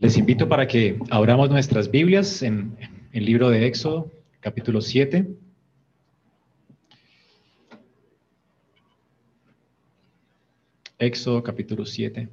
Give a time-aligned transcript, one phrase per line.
[0.00, 2.76] Les invito para que abramos nuestras Biblias en
[3.10, 5.26] el libro de Éxodo, capítulo 7.
[11.00, 12.28] Éxodo capítulo 7,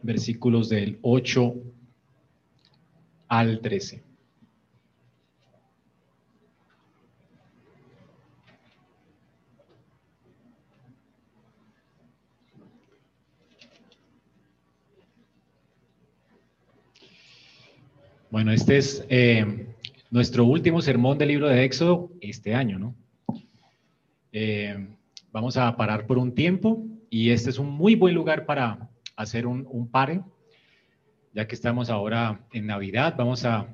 [0.00, 1.54] versículos del 8
[3.28, 4.09] al 13.
[18.30, 19.66] Bueno, este es eh,
[20.08, 22.94] nuestro último sermón del libro de Éxodo este año, ¿no?
[24.30, 24.86] Eh,
[25.32, 29.48] vamos a parar por un tiempo y este es un muy buen lugar para hacer
[29.48, 30.20] un, un pare,
[31.34, 33.66] ya que estamos ahora en Navidad, vamos a,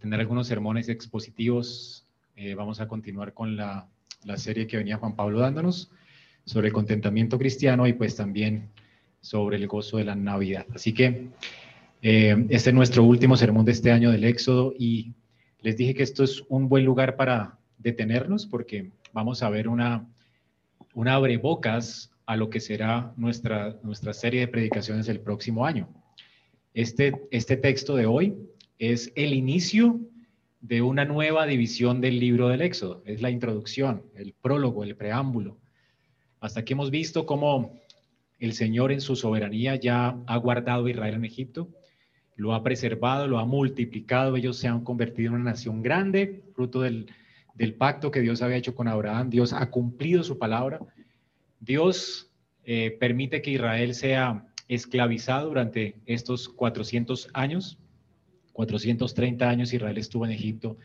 [0.00, 3.86] tener algunos sermones expositivos, eh, vamos a continuar con la,
[4.24, 5.90] la serie que venía Juan Pablo dándonos
[6.46, 8.70] sobre el contentamiento cristiano y pues también
[9.20, 10.64] sobre el gozo de la Navidad.
[10.74, 11.28] Así que
[12.02, 15.14] eh, este es nuestro último sermón de este año del Éxodo y
[15.60, 20.06] les dije que esto es un buen lugar para detenernos porque vamos a ver una,
[20.94, 25.88] una abrebocas a lo que será nuestra, nuestra serie de predicaciones el próximo año.
[26.74, 28.36] Este, este texto de hoy
[28.78, 30.00] es el inicio
[30.60, 33.02] de una nueva división del libro del Éxodo.
[33.06, 35.58] Es la introducción, el prólogo, el preámbulo.
[36.40, 37.80] Hasta que hemos visto cómo
[38.38, 41.70] el Señor en su soberanía ya ha guardado a Israel en Egipto
[42.36, 46.82] lo ha preservado, lo ha multiplicado, ellos se han convertido en una nación grande, fruto
[46.82, 47.06] del,
[47.78, 50.80] pacto que Dios había hecho con Abraham, Dios ha cumplido su palabra,
[51.58, 52.30] Dios
[52.64, 57.78] eh, permite que Israel sea esclavizado durante estos 400 años,
[58.52, 60.76] 430 años Israel estuvo en Egipto,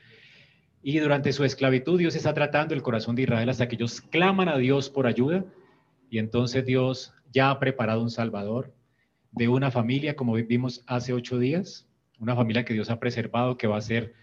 [0.81, 4.47] y durante su esclavitud Dios está tratando el corazón de Israel hasta que ellos claman
[4.47, 5.43] a Dios por ayuda,
[6.09, 8.73] y entonces Dios ya ha preparado un Salvador,
[9.31, 11.87] de una familia, como vimos hace ocho días,
[12.19, 14.13] una familia que Dios ha preservado, que va a ser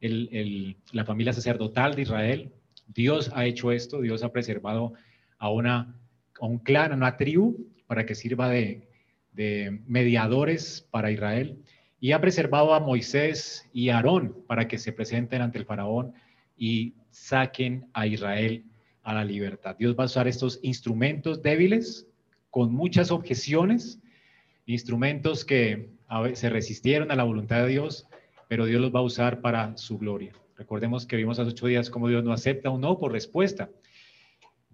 [0.00, 2.52] la familia sacerdotal de Israel.
[2.88, 4.94] Dios ha hecho esto, Dios ha preservado
[5.38, 5.98] a, una,
[6.40, 8.88] un clan, a una tribu, para que sirva de,
[9.32, 11.62] de mediadores para Israel.
[12.00, 16.12] Y ha preservado a Moisés y a Aarón para que se presenten ante el faraón
[16.56, 18.64] y saquen a Israel
[19.02, 19.76] a la libertad.
[19.78, 22.06] Dios va a usar estos instrumentos débiles
[22.50, 24.00] con muchas objeciones
[24.66, 25.90] instrumentos que
[26.34, 28.06] se resistieron a la voluntad de Dios,
[28.48, 30.32] pero Dios los va a usar para su gloria.
[30.56, 33.70] Recordemos que vimos hace ocho días cómo Dios no acepta un no por respuesta.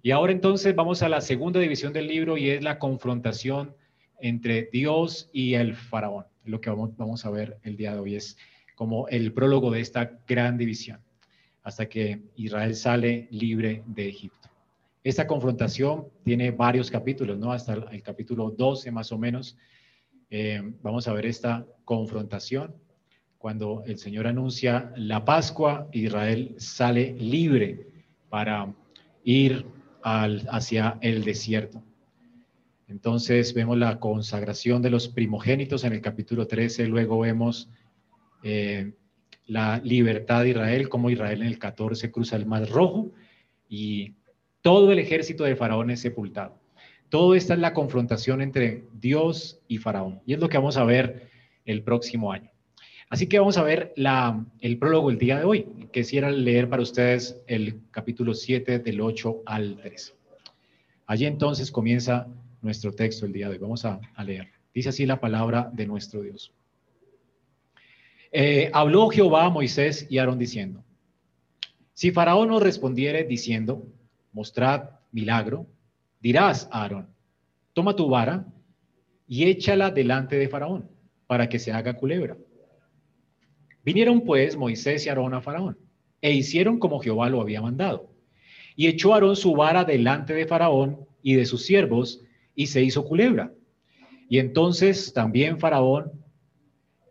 [0.03, 3.75] Y ahora entonces vamos a la segunda división del libro y es la confrontación
[4.21, 6.27] entre Dios y el faraón.
[6.45, 8.37] Lo que vamos, vamos a ver el día de hoy es
[8.75, 11.01] como el prólogo de esta gran división,
[11.63, 14.49] hasta que Israel sale libre de Egipto.
[15.05, 17.53] Esta confrontación tiene varios capítulos, ¿no?
[17.53, 19.57] Hasta el capítulo 12 más o menos,
[20.31, 22.75] eh, vamos a ver esta confrontación.
[23.39, 27.87] Cuando el Señor anuncia la Pascua, Israel sale libre
[28.29, 28.73] para
[29.25, 29.67] ir
[30.03, 31.83] hacia el desierto.
[32.89, 37.69] Entonces vemos la consagración de los primogénitos en el capítulo 13, luego vemos
[38.43, 38.93] eh,
[39.47, 43.11] la libertad de Israel, como Israel en el 14 cruza el Mar Rojo
[43.69, 44.15] y
[44.61, 46.60] todo el ejército de Faraón es sepultado.
[47.11, 50.23] Todo esta es la confrontación entre Dios y Faraón.
[50.27, 51.29] Y es lo que vamos a ver
[51.65, 52.51] el próximo año.
[53.09, 53.93] Así que vamos a ver
[54.61, 55.67] el prólogo el día de hoy.
[55.93, 60.15] Quisiera leer para ustedes el capítulo 7 del 8 al 13.
[61.07, 62.29] Allí entonces comienza
[62.63, 63.59] nuestro texto el día de hoy.
[63.59, 64.53] Vamos a, leer.
[64.73, 66.53] Dice así la palabra de nuestro Dios.
[68.31, 70.85] Eh, habló Jehová a Moisés y Aarón diciendo,
[71.93, 73.85] si Faraón nos respondiere diciendo,
[74.33, 75.67] mostrad milagro,
[76.21, 77.09] Dirás a Aarón,
[77.73, 78.47] toma tu vara
[79.27, 80.91] y échala delante de Faraón,
[81.27, 82.37] para que se haga culebra.
[83.83, 85.79] Vinieron pues Moisés y Aarón a Faraón,
[86.21, 88.13] e hicieron como Jehová lo había mandado.
[88.77, 92.23] Y echó Aarón su vara delante de Faraón y de sus siervos,
[92.55, 93.55] y se hizo culebra.
[94.29, 96.13] Y entonces también Faraón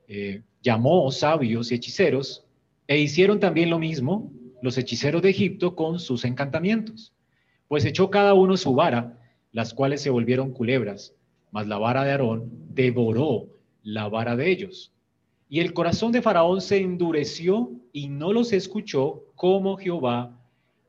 [0.07, 2.45] eh, llamó sabios y hechiceros,
[2.85, 4.31] e hicieron también lo mismo
[4.62, 7.13] los hechiceros de Egipto con sus encantamientos.
[7.69, 9.18] Pues echó cada uno su vara,
[9.54, 11.16] las cuales se volvieron culebras,
[11.51, 13.48] mas la vara de Aarón devoró
[13.83, 14.92] la vara de ellos.
[15.48, 20.38] Y el corazón de Faraón se endureció y no los escuchó como Jehová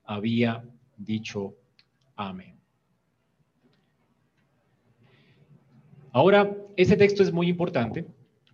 [0.05, 0.65] había
[0.97, 1.55] dicho.
[2.17, 2.57] Amén.
[6.13, 8.07] Ahora, este texto es muy importante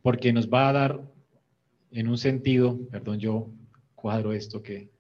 [0.03, 1.01] porque nos va a dar
[1.91, 3.51] en un sentido, perdón, yo
[3.95, 4.91] cuadro esto que...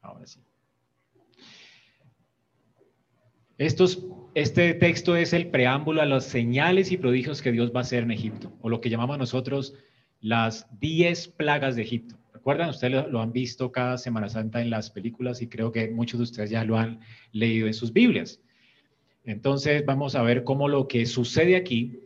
[0.00, 0.47] Ahora sí.
[3.58, 7.82] Estos, este texto es el preámbulo a las señales y prodigios que Dios va a
[7.82, 9.74] hacer en Egipto, o lo que llamamos nosotros
[10.20, 12.16] las diez plagas de Egipto.
[12.32, 12.70] ¿Recuerdan?
[12.70, 16.24] Ustedes lo, han visto cada Semana Santa en las películas y creo que muchos de
[16.24, 17.00] ustedes ya lo han
[17.32, 18.40] leído en sus Biblias.
[19.24, 21.98] Entonces vamos a ver cómo lo que sucede aquí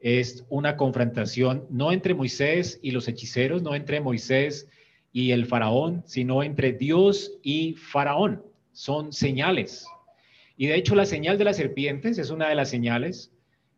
[0.00, 4.70] es una confrontación no entre Moisés y los hechiceros, no entre Moisés
[5.12, 8.42] y el faraón, sino entre Dios y faraón.
[8.72, 9.86] Son señales.
[10.56, 13.32] Y de hecho la señal de las serpientes es una de las señales,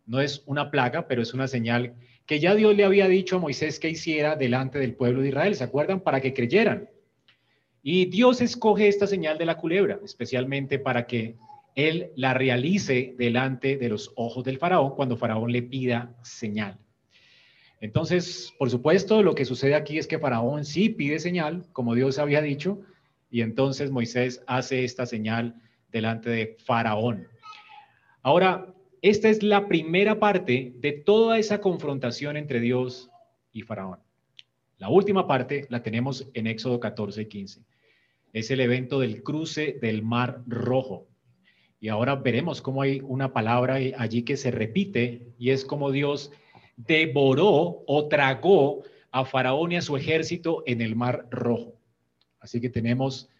[0.06, 1.94] no es una plaga, pero es una señal
[2.26, 5.54] que ya Dios le había dicho a Moisés que hiciera delante del pueblo de Israel,
[5.54, 6.00] ¿se acuerdan?
[6.00, 6.90] Para que creyeran.
[7.82, 11.36] Y Dios escoge esta señal de la culebra, especialmente para que
[11.76, 16.78] él la realice delante de los ojos del faraón cuando faraón le pida señal.
[17.80, 22.18] Entonces, por supuesto, lo que sucede aquí es que faraón sí pide señal, como Dios
[22.18, 22.80] había dicho,
[23.30, 25.54] y entonces Moisés hace esta señal
[25.96, 27.26] delante de faraón.
[28.22, 33.10] Ahora, esta es la primera parte de toda esa confrontación entre Dios
[33.52, 34.00] y Faraón.
[34.78, 37.60] La última parte la tenemos en Éxodo 14 y 15.
[38.32, 41.06] Es el evento del cruce del Mar Rojo.
[41.80, 46.32] Y ahora veremos cómo hay una palabra allí que se repite y es como Dios
[46.76, 48.82] devoró o tragó
[49.12, 51.74] a Faraón y a su ejército en el Mar Rojo.
[52.40, 53.30] Así que tenemos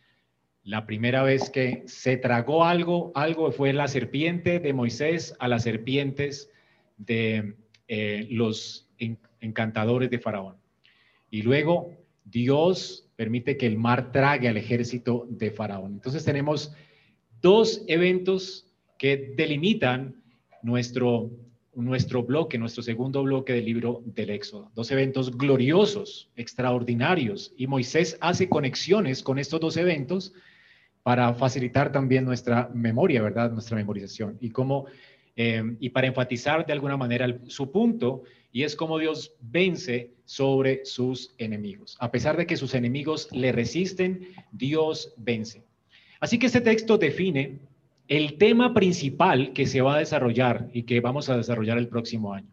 [0.66, 5.62] la primera vez que se tragó algo, algo fue la serpiente de Moisés a las
[5.62, 6.50] serpientes
[6.96, 7.54] de
[7.86, 8.90] eh, los
[9.38, 10.56] encantadores de Faraón.
[11.30, 11.92] Y luego
[12.24, 15.92] Dios permite que el mar trague al ejército de Faraón.
[15.92, 16.74] Entonces tenemos
[17.40, 18.66] dos eventos
[18.98, 20.16] que delimitan
[20.62, 21.30] nuestro,
[21.76, 24.72] nuestro bloque, nuestro segundo bloque del libro del Éxodo.
[24.74, 27.54] Dos eventos gloriosos, extraordinarios.
[27.56, 30.32] Y Moisés hace conexiones con estos dos eventos
[31.06, 33.53] para facilitar también nuestra memoria, ¿verdad?
[33.53, 34.38] Nuestra memorización.
[34.41, 34.87] Y, cómo,
[35.37, 40.85] eh, y para enfatizar de alguna manera su punto, y es cómo Dios vence sobre
[40.85, 41.97] sus enemigos.
[42.00, 45.62] A pesar de que sus enemigos le resisten, Dios vence.
[46.19, 47.61] Así que este texto define
[48.09, 52.35] el tema principal que se va a desarrollar y que vamos a desarrollar el próximo
[52.35, 52.50] año.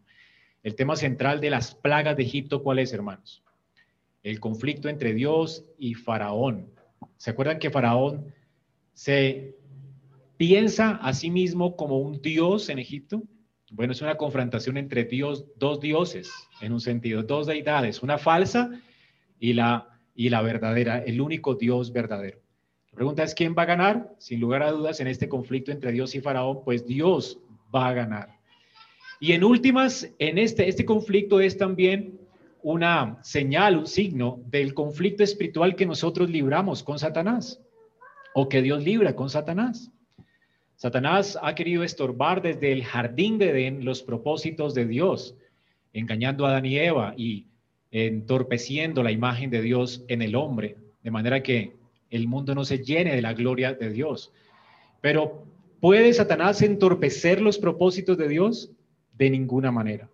[0.61, 3.41] El tema central de las plagas de Egipto, ¿cuál es, hermanos?
[4.21, 6.67] El conflicto entre Dios y Faraón.
[7.17, 8.31] ¿Se acuerdan que Faraón
[8.93, 9.55] se
[10.37, 13.23] piensa a sí mismo como un dios en Egipto.
[13.71, 16.31] Bueno, es una confrontación entre dios, dos dioses,
[16.61, 18.69] en un sentido, dos deidades, una falsa
[19.39, 22.39] y la, y la verdadera, el único dios verdadero.
[22.91, 24.13] La pregunta es, ¿quién va a ganar?
[24.19, 27.39] Sin lugar a dudas, en este conflicto entre Dios y Faraón, pues Dios
[27.73, 28.37] va a ganar.
[29.19, 32.19] Y en últimas, en este, este conflicto es también
[32.61, 37.62] una señal, un signo del conflicto espiritual que nosotros libramos con Satanás
[38.33, 39.91] o que Dios libra con Satanás.
[40.75, 45.35] Satanás ha querido estorbar desde el jardín de Edén los propósitos de Dios,
[45.93, 47.45] engañando a Adán y Eva y
[47.91, 51.73] entorpeciendo la imagen de Dios en el hombre, de manera que
[52.09, 54.31] el mundo no se llene de la gloria de Dios.
[54.99, 55.45] Pero
[55.79, 58.71] ¿puede Satanás entorpecer los propósitos de Dios?
[59.15, 60.09] De ninguna manera.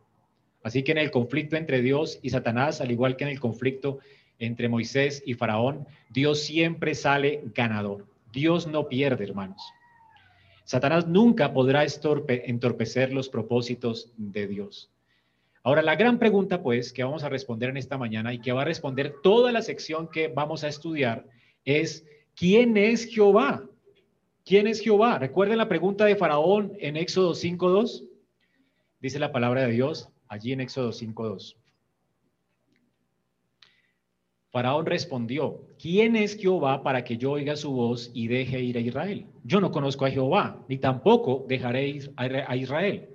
[0.61, 3.99] Así que en el conflicto entre Dios y Satanás, al igual que en el conflicto
[4.39, 8.07] entre Moisés y Faraón, Dios siempre sale ganador.
[8.31, 9.61] Dios no pierde, hermanos.
[10.63, 14.91] Satanás nunca podrá entorpecer los propósitos de Dios.
[15.63, 18.61] Ahora, la gran pregunta, pues, que vamos a responder en esta mañana y que va
[18.61, 21.25] a responder toda la sección que vamos a estudiar
[21.65, 23.65] es, ¿quién es Jehová?
[24.45, 25.19] ¿Quién es Jehová?
[25.19, 28.07] Recuerden la pregunta de Faraón en Éxodo 5.2.
[29.01, 31.55] Dice la palabra de Dios allí en Éxodo 5.2.
[34.51, 38.81] Faraón respondió, ¿quién es Jehová para que yo oiga su voz y deje ir a
[38.81, 39.27] Israel?
[39.43, 43.09] Yo no conozco a Jehová, ni tampoco dejaré a Israel.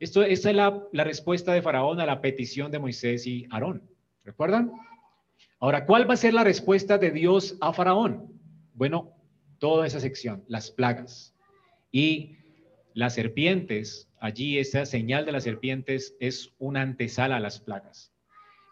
[0.00, 3.82] Esto, esta es la, la respuesta de Faraón a la petición de Moisés y Aarón.
[4.24, 4.72] ¿Recuerdan?
[5.60, 8.32] Ahora, ¿cuál va a ser la respuesta de Dios a Faraón?
[8.74, 9.12] Bueno,
[9.58, 11.36] toda esa sección, las plagas.
[11.92, 12.36] Y
[12.94, 18.12] las serpientes, allí esa señal de las serpientes es una antesala a las plagas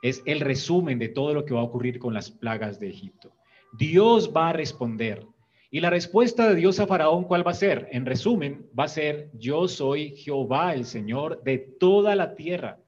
[0.02, 3.32] es el resumen de todo lo que va a ocurrir con las plagas de Egipto.
[3.78, 5.26] Dios va a responder.
[5.70, 7.88] Y la respuesta de Dios a Faraón, ¿cuál va a ser?
[7.90, 12.78] En resumen, va a ser, yo soy Jehová, el Señor de toda la tierra.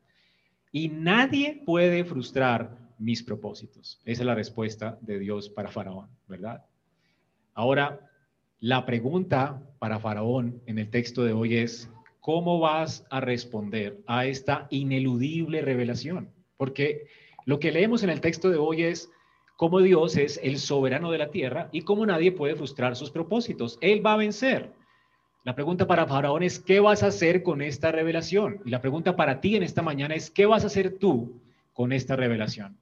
[0.70, 4.00] Y nadie puede frustrar mis propósitos.
[4.04, 6.64] Esa es la respuesta de Dios para Faraón, ¿verdad?
[7.54, 8.00] Ahora,
[8.60, 14.26] la pregunta para Faraón en el texto de hoy es, ¿cómo vas a responder a
[14.26, 16.30] esta ineludible revelación?
[16.58, 17.06] Porque
[17.46, 19.10] lo que leemos en el texto de hoy es
[19.56, 23.78] cómo Dios es el soberano de la tierra y cómo nadie puede frustrar sus propósitos.
[23.80, 24.70] Él va a vencer.
[25.44, 28.60] La pregunta para Faraón es, ¿qué vas a hacer con esta revelación?
[28.66, 31.40] Y la pregunta para ti en esta mañana es, ¿qué vas a hacer tú
[31.72, 32.76] con esta revelación?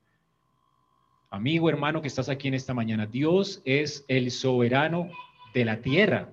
[1.31, 5.11] Amigo, hermano que estás aquí en esta mañana, Dios es el soberano
[5.55, 6.31] de la tierra.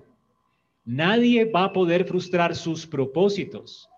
[0.84, 3.88] Nadie va a poder frustrar sus propósitos.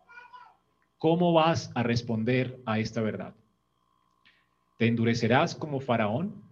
[0.99, 3.35] ¿Cómo vas a responder a esta verdad?
[4.79, 6.43] ¿Te endurecerás como Faraón?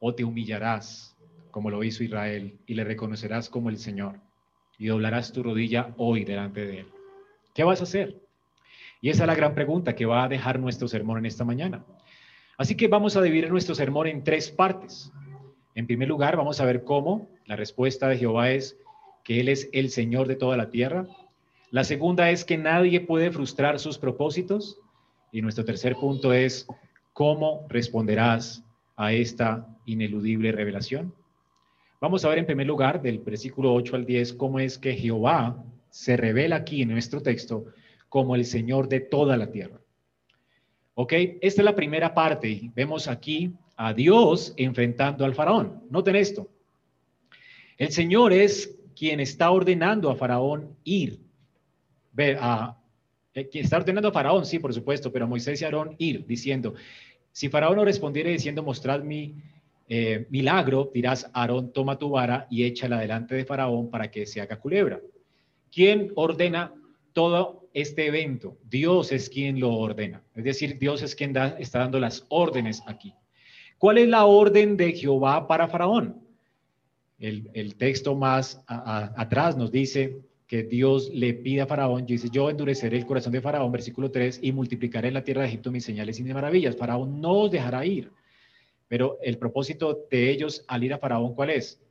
[0.00, 1.16] ¿O te humillarás
[1.50, 4.20] como lo hizo Israel y le reconocerás como el Señor?
[4.78, 6.86] Y doblarás tu rodilla hoy delante de Él.
[7.54, 8.20] ¿Qué vas a hacer?
[9.00, 11.84] Y esa es la gran pregunta que va a dejar nuestro sermón en esta mañana.
[12.58, 15.12] Así que vamos a dividir nuestro sermón en tres partes.
[15.74, 18.78] En primer lugar, vamos a ver cómo la respuesta de Jehová es
[19.22, 21.06] que Él es el Señor de toda la tierra.
[21.70, 24.78] La segunda es que nadie puede frustrar sus propósitos.
[25.32, 26.66] Y nuestro tercer punto es
[27.12, 28.64] cómo responderás
[28.96, 31.14] a esta ineludible revelación.
[32.00, 35.64] Vamos a ver en primer lugar del versículo 8 al 10 cómo es que Jehová
[35.90, 37.66] se revela aquí en nuestro texto
[38.08, 39.80] como el Señor de toda la tierra.
[40.94, 42.70] Ok, esta es la primera parte.
[42.74, 45.82] Vemos aquí a Dios enfrentando al faraón.
[45.90, 46.48] Noten esto.
[47.76, 51.25] El Señor es quien está ordenando a faraón ir.
[52.16, 52.76] Ver, a,
[53.34, 56.26] eh, quien está ordenando a faraón, sí, por supuesto, pero a Moisés y Aarón ir,
[56.26, 56.74] diciendo,
[57.30, 59.34] si faraón no respondiera diciendo, mostrad mi
[59.88, 64.40] eh, milagro, dirás, Aarón, toma tu vara y échala delante de faraón para que se
[64.40, 65.00] haga culebra.
[65.70, 66.72] ¿Quién ordena
[67.12, 68.56] todo este evento.
[68.64, 70.22] Dios es quien lo ordena.
[70.34, 73.14] Es decir, Dios es quien está dando las órdenes aquí.
[73.76, 76.22] ¿Cuál es la orden de Jehová para Faraón?
[77.18, 82.96] El, texto más atrás nos dice que Dios le pide a Faraón, dice, yo endureceré
[82.96, 86.18] el corazón de Faraón, versículo 3, y multiplicaré en la tierra de Egipto mis señales
[86.20, 86.76] y mis maravillas.
[86.76, 88.12] Faraón no os dejará ir.
[88.88, 91.82] Pero el propósito de ellos al ir a Faraón, ¿cuál es?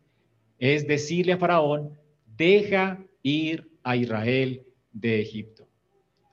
[0.58, 2.00] Es decirle a Faraón,
[2.38, 5.68] deja ir a Israel de Egipto.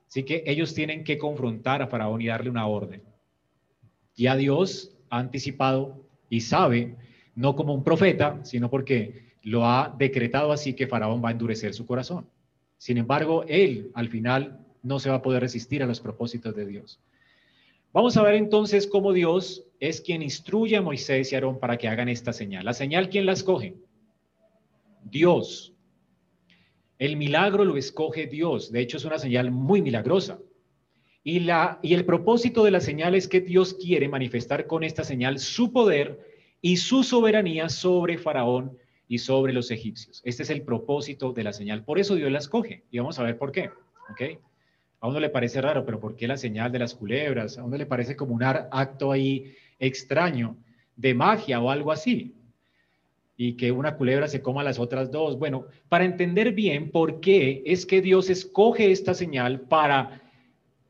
[0.07, 3.03] Así que ellos tienen que confrontar a Faraón y darle una orden.
[4.15, 6.97] Ya Dios ha anticipado y sabe,
[7.35, 11.75] no como un profeta, sino porque lo ha decretado así que Faraón va a endurecer
[11.75, 12.27] su corazón.
[12.79, 16.67] Sin embargo, él al final no se va a poder resistir a los propósitos de
[16.67, 17.01] Dios.
[17.93, 21.77] Vamos a ver entonces cómo Dios es quien instruye a Moisés y a Aarón para
[21.77, 22.65] que hagan esta señal.
[22.65, 23.77] La señal, ¿quién la escoge?
[25.05, 25.75] Dios.
[26.99, 28.73] El milagro lo escoge Dios.
[28.73, 30.39] De hecho, es una señal muy milagrosa.
[31.25, 35.05] Y, la, y el propósito de la señal es que Dios quiere manifestar con esta
[35.05, 36.19] señal su poder
[36.61, 38.79] y su soberanía sobre Faraón
[39.13, 40.23] y sobre los egipcios.
[40.25, 41.85] Este es el propósito de la señal.
[41.85, 42.85] Por eso Dios la escoge.
[42.91, 43.69] Y vamos a ver por qué.
[44.11, 44.39] ¿Okay?
[45.01, 47.59] A uno le parece raro, pero ¿por qué la señal de las culebras?
[47.59, 50.57] A uno le parece como un acto ahí extraño
[50.97, 52.33] de magia o algo así
[53.37, 55.39] y que una culebra se coma las otras dos.
[55.39, 60.23] Bueno, para entender bien por qué es que Dios escoge esta señal para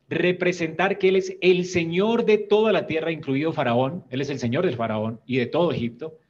[0.08, 4.38] representar que Él es el Señor de toda la tierra, incluido Faraón, Él es el
[4.38, 6.20] Señor del Faraón y de todo Egipto,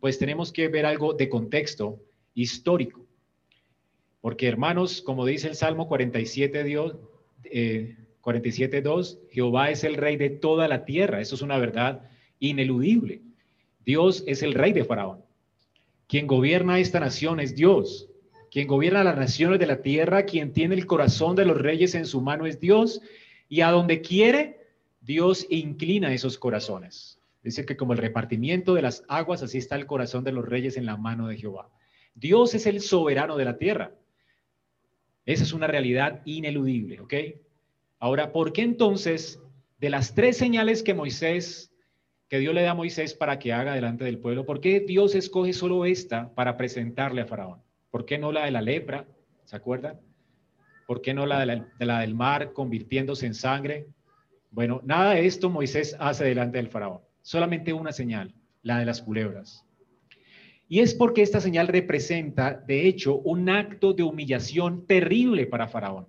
[0.00, 2.00] pues tenemos que ver algo de contexto
[2.34, 3.06] histórico.
[4.20, 6.96] Porque hermanos, como dice el Salmo 47, Dios,
[7.44, 11.20] eh, 47.2, Jehová es el rey de toda la tierra.
[11.20, 13.22] Eso es una verdad ineludible.
[13.84, 15.24] Dios es el rey de Faraón.
[16.06, 18.08] Quien gobierna esta nación es Dios.
[18.50, 22.04] Quien gobierna las naciones de la tierra, quien tiene el corazón de los reyes en
[22.04, 23.00] su mano es Dios.
[23.48, 24.60] Y a donde quiere,
[25.00, 27.19] Dios inclina esos corazones.
[27.42, 30.76] Dice que como el repartimiento de las aguas, así está el corazón de los reyes
[30.76, 31.70] en la mano de Jehová.
[32.14, 33.94] Dios es el soberano de la tierra.
[35.24, 37.14] Esa es una realidad ineludible, ¿ok?
[37.98, 39.40] Ahora, ¿por qué entonces
[39.78, 41.70] de las tres señales que Moisés
[42.30, 44.46] que Dios le da a Moisés para que haga delante del pueblo.
[44.46, 47.60] ¿Por qué Dios escoge solo esta para presentarle a Faraón?
[47.90, 49.04] ¿Por qué no la de la lepra?
[49.44, 50.00] ¿Se acuerdan?
[50.86, 53.88] ¿Por qué no la de la, del mar convirtiéndose en sangre?
[54.52, 57.00] Bueno, nada de esto Moisés hace delante del Faraón.
[57.22, 59.64] Solamente una señal, la de las culebras.
[60.68, 66.06] Y es porque esta señal representa, de hecho, un acto de humillación terrible para Faraón.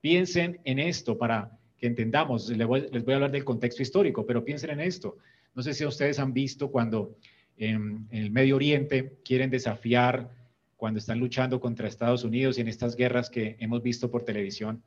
[0.00, 2.48] Piensen en esto para que entendamos.
[2.48, 5.16] Les voy, a hablar del contexto histórico, pero piensen en esto.
[5.54, 7.16] No sé si ustedes han visto cuando
[7.56, 10.30] en, el Medio Oriente quieren desafiar,
[10.76, 14.82] cuando están luchando contra Estados Unidos y en estas guerras que hemos visto por televisión,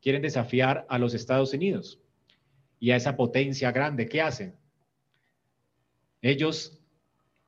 [0.00, 1.98] quieren desafiar a los Estados Unidos
[2.78, 4.06] y a esa potencia grande.
[4.06, 4.54] ¿Qué hacen?
[6.22, 6.78] Ellos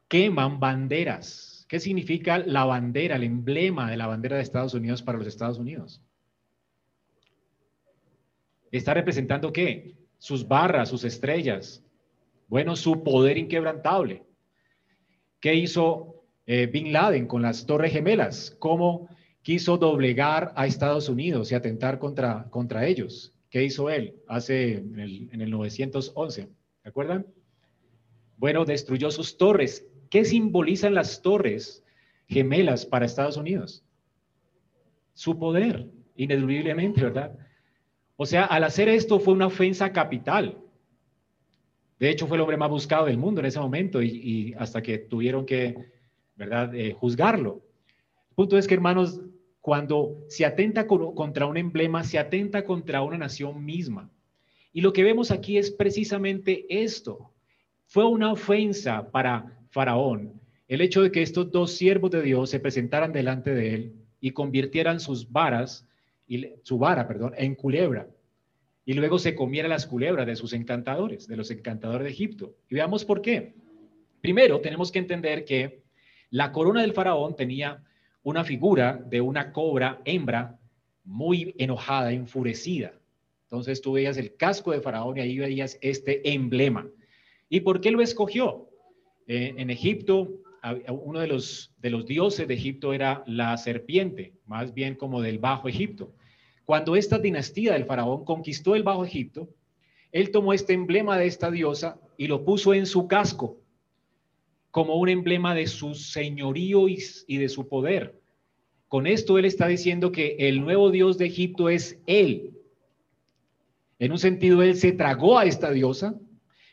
[0.08, 1.66] queman banderas.
[1.68, 5.58] ¿Qué significa la bandera, el emblema de la bandera de Estados Unidos para los Estados
[5.58, 6.02] Unidos?
[8.70, 9.96] ¿Está representando qué?
[10.18, 11.84] Sus barras, sus estrellas.
[12.48, 14.24] Bueno, su poder inquebrantable.
[15.40, 16.12] ¿Qué hizo
[16.44, 19.08] Eh, Bin Laden con las Torres Gemelas, cómo
[19.42, 23.32] quiso doblegar a Estados Unidos y atentar contra, contra ellos.
[23.48, 26.48] ¿Qué hizo él hace en el, en el 911?
[26.82, 27.26] ¿Se acuerdan?
[28.36, 29.86] Bueno, destruyó sus torres.
[30.10, 31.84] ¿Qué simbolizan las torres
[32.28, 33.84] gemelas para Estados Unidos?
[35.14, 37.38] Su poder, ineludiblemente, ¿verdad?
[38.16, 40.58] O sea, al hacer esto fue una ofensa capital.
[41.98, 44.98] De hecho, fue el hombre más buscado del mundo en ese momento y, hasta que
[44.98, 45.74] tuvieron que,
[46.36, 47.62] ¿verdad?, eh, juzgarlo.
[48.30, 49.20] El punto es que, hermanos,
[49.60, 54.10] cuando se atenta contra un emblema, se atenta contra una nación misma.
[54.72, 57.31] Y lo que vemos aquí es precisamente esto.
[57.92, 62.58] Fue una ofensa para Faraón el hecho de que estos dos siervos de Dios se
[62.58, 65.86] presentaran delante de él y convirtieran sus varas,
[66.26, 68.08] y, su vara, perdón, en culebra.
[68.86, 72.54] Y luego se comiera las culebras de sus encantadores, de los encantadores de Egipto.
[72.70, 73.52] Y veamos por qué.
[74.22, 75.82] Primero, tenemos que entender que
[76.30, 77.84] la corona del faraón tenía
[78.22, 80.58] una figura de una cobra hembra
[81.04, 82.94] muy enojada, enfurecida.
[83.42, 86.88] Entonces tú veías el casco de faraón y ahí veías este emblema.
[87.52, 88.70] ¿Y por qué lo escogió?
[89.26, 90.40] Eh, en Egipto,
[90.88, 95.38] uno de los, de los dioses de Egipto era la serpiente, más bien como del
[95.38, 96.14] Bajo Egipto.
[96.64, 99.50] Cuando esta dinastía del faraón conquistó el Bajo Egipto,
[100.12, 103.60] él tomó este emblema de esta diosa y lo puso en su casco
[104.70, 108.18] como un emblema de su señorío y, y de su poder.
[108.88, 112.54] Con esto él está diciendo que el nuevo dios de Egipto es él.
[113.98, 116.18] En un sentido, él se tragó a esta diosa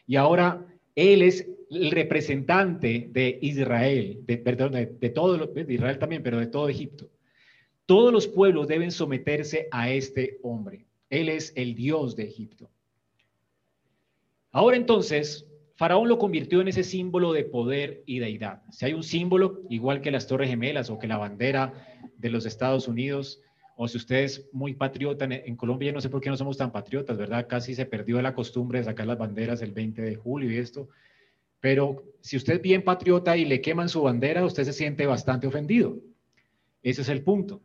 [0.08, 0.66] y ahora
[1.00, 6.48] él es el representante de Israel, de, perdón, de, todo, de Israel también, pero de
[6.48, 7.10] todo Egipto.
[7.86, 10.86] Todos los pueblos deben someterse a este hombre.
[11.10, 12.70] Él es el Dios de Egipto.
[14.52, 18.62] Ahora entonces, Faraón lo convirtió en ese símbolo de poder y deidad.
[18.70, 21.74] Si hay un símbolo, igual que las Torres Gemelas o que la bandera
[22.18, 23.42] de los Estados Unidos,
[23.82, 26.70] o si usted es muy patriota, en, Colombia no sé por qué no somos tan
[26.70, 27.48] patriotas, ¿verdad?
[27.48, 30.90] Casi se perdió la costumbre de sacar las banderas el 20 de julio y esto.
[31.62, 35.48] Pero si usted es bien patriota y le queman su bandera, usted se siente bastante
[35.48, 35.98] ofendido.
[36.84, 37.62] Ese es el punto.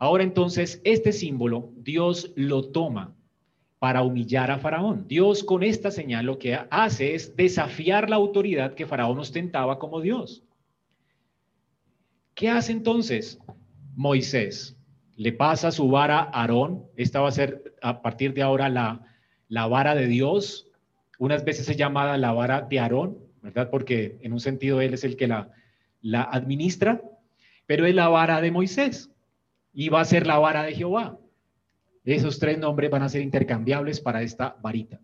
[0.00, 3.14] Ahora entonces, este símbolo, Dios lo toma
[3.78, 5.06] para humillar a Faraón.
[5.06, 10.00] Dios con esta señal lo que hace es desafiar la autoridad que Faraón ostentaba como
[10.00, 10.42] Dios.
[12.34, 13.38] ¿Qué hace entonces?
[13.96, 14.76] Moisés.
[15.16, 16.84] Le pasa su vara a Aarón.
[16.96, 19.00] Esta va a ser a partir de ahora la,
[19.48, 20.68] la vara de Dios.
[21.18, 23.70] Unas veces es llamada la vara de Aarón, ¿verdad?
[23.70, 25.50] Porque en un sentido él es el que la,
[26.02, 27.02] la administra,
[27.64, 29.10] pero es la vara de Moisés
[29.72, 31.18] y va a ser la vara de Jehová.
[32.04, 35.00] Esos tres nombres van a ser intercambiables para esta varita.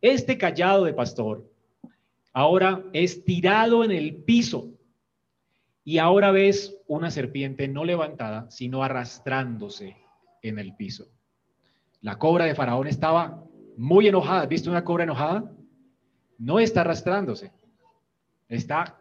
[0.00, 1.48] Este callado de pastor
[2.32, 4.71] ahora es tirado en el piso
[5.84, 9.96] y ahora ves una serpiente no levantada, sino arrastrándose
[10.42, 11.08] en el piso.
[12.00, 13.44] La cobra de Faraón estaba
[13.76, 14.46] muy enojada.
[14.46, 15.52] ¿Viste una cobra enojada?
[16.38, 17.52] No está arrastrándose.
[18.48, 18.98] Está,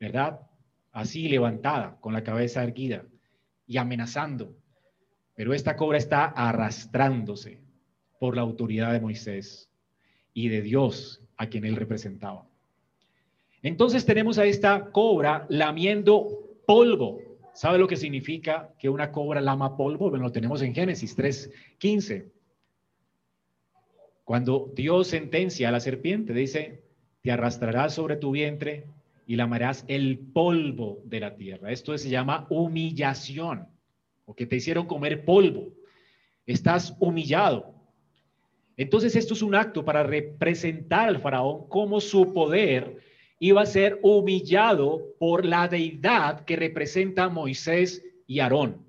[0.00, 0.40] ¿verdad?
[0.92, 3.04] Así levantada, con la cabeza erguida
[3.66, 4.56] y amenazando.
[5.34, 7.60] Pero esta cobra está arrastrándose
[8.18, 9.70] por la autoridad de Moisés
[10.32, 12.46] y de Dios a quien él representaba.
[13.66, 17.20] Entonces tenemos a esta cobra lamiendo polvo.
[17.52, 20.08] ¿Sabe lo que significa que una cobra lama polvo?
[20.08, 22.30] Bueno, lo tenemos en Génesis 3:15.
[24.22, 26.84] Cuando Dios sentencia a la serpiente, dice,
[27.22, 28.84] te arrastrarás sobre tu vientre
[29.26, 31.72] y lamarás el polvo de la tierra.
[31.72, 33.66] Esto se llama humillación,
[34.26, 35.72] o que te hicieron comer polvo.
[36.46, 37.74] Estás humillado.
[38.76, 43.04] Entonces esto es un acto para representar al faraón como su poder
[43.38, 48.84] iba a ser humillado por la deidad que representa Moisés y Aarón.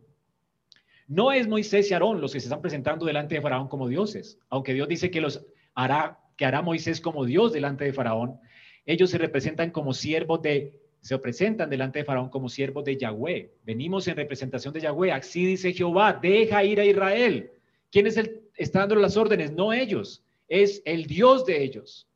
[1.07, 4.39] No es Moisés y Aarón los que se están presentando delante de Faraón como dioses,
[4.49, 8.39] aunque Dios dice que los hará que hará Moisés como Dios delante de Faraón.
[8.85, 13.51] Ellos se representan como siervos de se presentan delante de Faraón como siervos de Yahweh.
[13.63, 15.11] Venimos en representación de Yahweh.
[15.11, 17.51] Así dice Jehová, deja ir a Israel.
[17.91, 19.51] ¿Quién es el está dando las órdenes?
[19.51, 22.07] No ellos, es el Dios de ellos.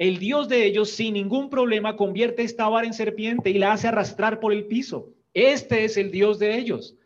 [0.00, 3.86] El Dios de ellos, sin ningún problema, convierte esta vara en serpiente y la hace
[3.86, 5.12] arrastrar por el piso.
[5.34, 6.96] Este es el Dios de ellos.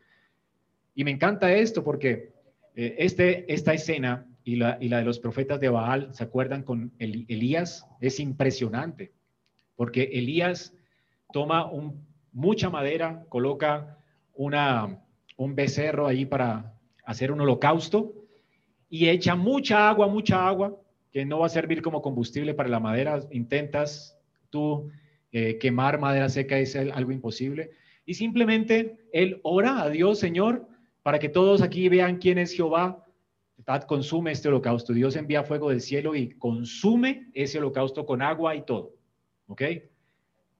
[0.95, 2.33] Y me encanta esto porque
[2.77, 6.63] eh, este, esta escena y la, y la, de los profetas de Baal, ¿se acuerdan
[6.63, 7.85] con Elías?
[8.01, 9.13] Es impresionante,
[9.75, 10.73] porque Elías
[11.33, 13.99] toma un, mucha madera, coloca
[14.35, 15.01] una,
[15.37, 18.15] un becerro ahí para hacer un holocausto
[18.89, 20.79] y echa mucha agua, mucha agua,
[21.15, 24.19] que no va a servir como combustible para la madera, intentas
[24.51, 24.91] tú
[25.31, 27.71] eh, quemar madera seca es algo imposible.
[28.05, 30.67] Y simplemente él ora a Dios, Señor,
[31.05, 33.05] para que todos aquí vean quién es Jehová.
[33.87, 34.93] Consume este holocausto.
[34.93, 38.97] Dios envía fuego del cielo y consume ese holocausto con agua y todo.
[39.47, 39.63] ¿Ok?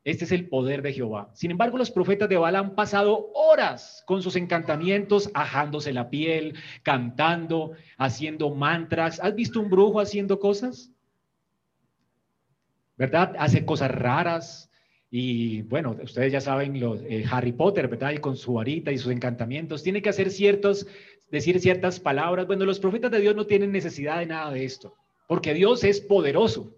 [0.05, 1.31] Este es el poder de Jehová.
[1.35, 6.55] Sin embargo, los profetas de Baal han pasado horas con sus encantamientos, ajándose la piel,
[6.83, 9.19] cantando, haciendo mantras.
[9.21, 10.95] ¿Has visto un brujo haciendo cosas?
[12.97, 13.35] ¿verdad?
[13.39, 14.71] Hace cosas raras.
[15.11, 18.13] Y bueno, ustedes ya saben, los, eh, Harry Potter, ¿verdad?
[18.13, 20.87] Y con su varita y sus encantamientos, tiene que hacer ciertos,
[21.31, 22.47] decir ciertas palabras.
[22.47, 24.95] Bueno, los profetas de Dios no tienen necesidad de nada de esto,
[25.29, 26.75] porque Dios es poderoso.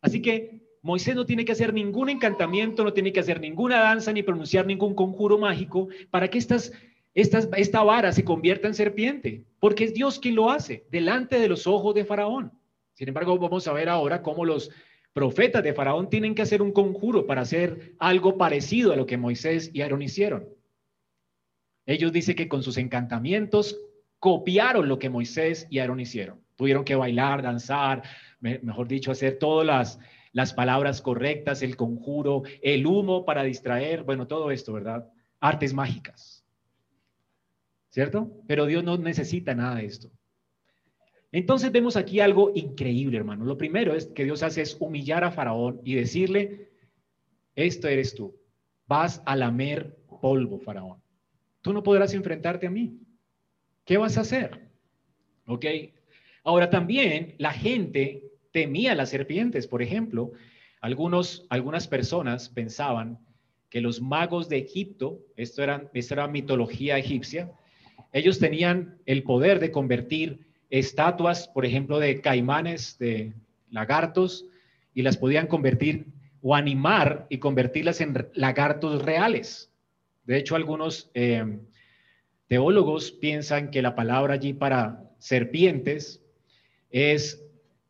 [0.00, 4.12] Así que Moisés no tiene que hacer ningún encantamiento, no tiene que hacer ninguna danza
[4.12, 6.72] ni pronunciar ningún conjuro mágico para que estas,
[7.14, 11.48] estas, esta vara se convierta en serpiente, porque es Dios quien lo hace delante de
[11.48, 12.52] los ojos de Faraón.
[12.94, 14.70] Sin embargo, vamos a ver ahora cómo los
[15.12, 19.16] profetas de Faraón tienen que hacer un conjuro para hacer algo parecido a lo que
[19.16, 20.48] Moisés y Aarón hicieron.
[21.86, 23.78] Ellos dicen que con sus encantamientos
[24.18, 26.40] copiaron lo que Moisés y Aarón hicieron.
[26.56, 28.02] Tuvieron que bailar, danzar,
[28.40, 29.98] mejor dicho, hacer todas las,
[30.32, 35.08] las palabras correctas, el conjuro, el humo para distraer, bueno, todo esto, ¿verdad?
[35.40, 36.44] Artes mágicas.
[37.90, 38.32] ¿Cierto?
[38.46, 40.10] Pero Dios no necesita nada de esto.
[41.30, 43.44] Entonces vemos aquí algo increíble, hermano.
[43.44, 46.70] Lo primero es que Dios hace es humillar a Faraón y decirle,
[47.54, 48.34] esto eres tú,
[48.86, 51.02] vas a lamer polvo, Faraón.
[51.60, 52.98] Tú no podrás enfrentarte a mí.
[53.84, 54.68] ¿Qué vas a hacer?
[55.46, 55.66] ¿Ok?
[56.44, 60.32] Ahora también la gente temía las serpientes, por ejemplo.
[60.80, 63.18] Algunos, algunas personas pensaban
[63.68, 67.50] que los magos de Egipto, esto, eran, esto era mitología egipcia,
[68.12, 73.32] ellos tenían el poder de convertir estatuas, por ejemplo, de caimanes, de
[73.70, 74.46] lagartos,
[74.94, 76.06] y las podían convertir
[76.42, 79.72] o animar y convertirlas en lagartos reales.
[80.24, 81.60] De hecho, algunos eh,
[82.46, 86.22] teólogos piensan que la palabra allí para serpientes
[86.90, 87.42] es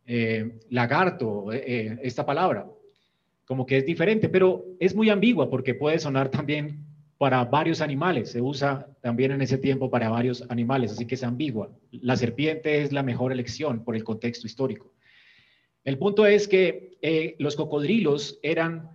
[0.07, 2.67] eh, lagarto, eh, esta palabra,
[3.45, 6.85] como que es diferente, pero es muy ambigua porque puede sonar también
[7.19, 11.23] para varios animales, se usa también en ese tiempo para varios animales, así que es
[11.23, 11.71] ambigua.
[11.93, 14.93] La serpiente es la mejor elección por el contexto histórico.
[15.85, 18.91] El punto es que eh, los cocodrilos eran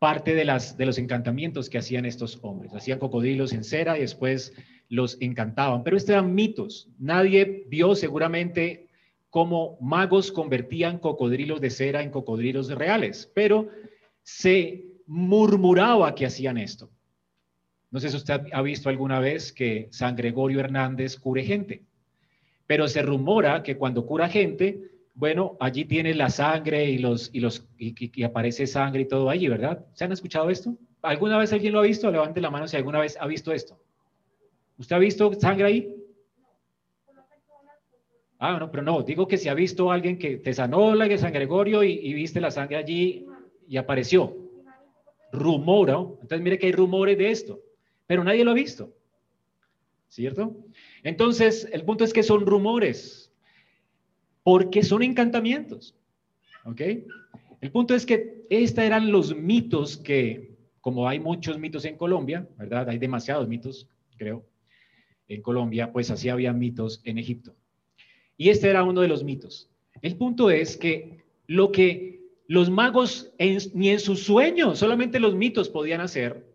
[0.00, 2.74] parte de, las, de los encantamientos que hacían estos hombres.
[2.74, 4.52] Hacían cocodrilos en cera y después
[4.88, 5.84] los encantaban.
[5.84, 6.88] Pero estos eran mitos.
[6.98, 8.89] Nadie vio seguramente
[9.30, 13.68] cómo magos convertían cocodrilos de cera en cocodrilos reales, pero
[14.22, 16.90] se murmuraba que hacían esto.
[17.90, 21.84] No sé si usted ha visto alguna vez que San Gregorio Hernández cure gente,
[22.66, 27.40] pero se rumora que cuando cura gente, bueno, allí tiene la sangre y los y
[27.40, 29.84] los y, aparece sangre y todo allí, ¿verdad?
[29.94, 30.76] ¿Se han escuchado esto?
[31.02, 32.10] ¿Alguna vez alguien lo ha visto?
[32.10, 33.80] Levante la mano si alguna vez ha visto esto.
[34.78, 35.99] ¿Usted ha visto sangre ahí?
[38.40, 41.06] Ah, no, pero no, digo que si ha visto a alguien que te sanó la
[41.06, 43.26] de San Gregorio y, viste la sangre allí
[43.68, 44.36] y apareció.
[45.30, 47.60] Rumora, entonces mire que hay rumores de esto
[48.10, 48.92] pero nadie lo ha visto.
[50.08, 50.56] ¿Cierto?
[51.04, 53.32] Entonces, el punto es que son rumores,
[54.42, 55.94] porque son encantamientos.
[56.64, 56.80] ¿Ok?
[57.60, 62.48] El punto es que estos eran los mitos que, como hay muchos mitos en Colombia,
[62.58, 62.88] ¿verdad?
[62.88, 64.44] Hay demasiados mitos, creo,
[65.28, 67.54] en Colombia, pues así había mitos en Egipto.
[68.40, 69.68] Y este era uno de los mitos.
[70.00, 73.34] El punto es que lo que los magos
[73.74, 76.46] ni en sus sueños, solamente los mitos podían hacer,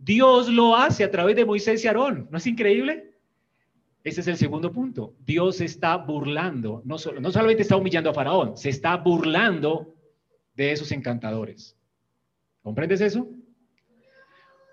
[0.00, 2.26] Dios lo hace a través de Moisés y Aarón.
[2.32, 3.12] ¿No es increíble?
[4.02, 5.14] Ese es el segundo punto.
[5.24, 9.94] Dios está burlando, no, no solamente está humillando a Faraón, se está burlando
[10.56, 11.76] de esos encantadores.
[12.60, 13.28] ¿Comprendes eso?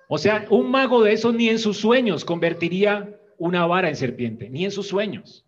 [0.09, 4.49] O sea, un mago de esos ni en sus sueños convertiría una vara en serpiente,
[4.49, 5.46] ni en sus sueños.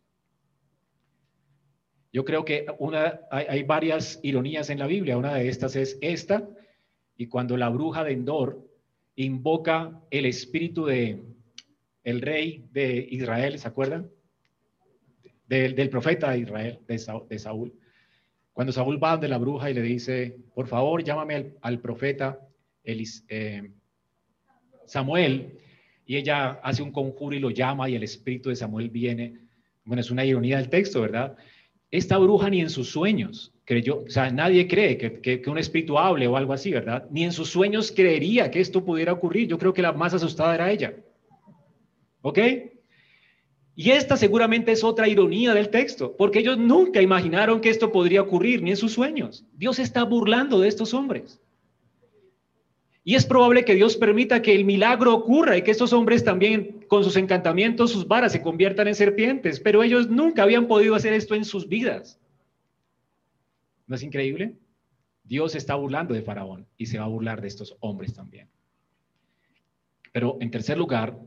[2.12, 5.18] Yo creo que una, hay, hay, varias ironías en la Biblia.
[5.18, 6.50] Una de estas es esta,
[7.16, 8.66] y cuando la bruja de Endor
[9.16, 11.22] invoca el espíritu de
[12.04, 14.10] el rey de Israel, ¿se acuerdan?
[15.48, 17.74] Del, profeta de Israel, de Saúl,
[18.54, 22.40] Cuando Saúl va de la bruja y le dice, por favor, llámame al, profeta
[22.84, 23.72] eh,
[24.86, 25.60] Samuel,
[26.06, 29.40] y ella hace un conjuro y lo llama y el espíritu de Samuel viene.
[29.86, 31.36] Bueno, es una ironía del texto, ¿verdad?
[31.92, 36.28] Esta bruja ni en sus sueños creyó, o sea, nadie cree que, un espíritu hable
[36.28, 37.08] o algo así, ¿verdad?
[37.10, 39.48] Ni en sus sueños creería que esto pudiera ocurrir.
[39.48, 40.94] Yo creo que la más asustada era ella.
[42.22, 42.40] ¿Ok?
[43.76, 48.22] Y esta seguramente es otra ironía del texto, porque ellos nunca imaginaron que esto podría
[48.22, 49.46] ocurrir, ni en sus sueños.
[49.54, 51.40] Dios está burlando de estos hombres.
[53.04, 56.79] Y es probable que Dios permita que el milagro ocurra y que estos hombres también
[56.90, 61.14] con sus encantamientos, sus varas se conviertan en serpientes, pero ellos nunca habían podido hacer
[61.14, 62.20] esto en sus vidas.
[63.88, 64.56] ¿No es increíble?
[65.24, 68.50] Dios está burlando de Faraón y se va a burlar de estos hombres también.
[70.12, 71.18] Pero en tercer lugar,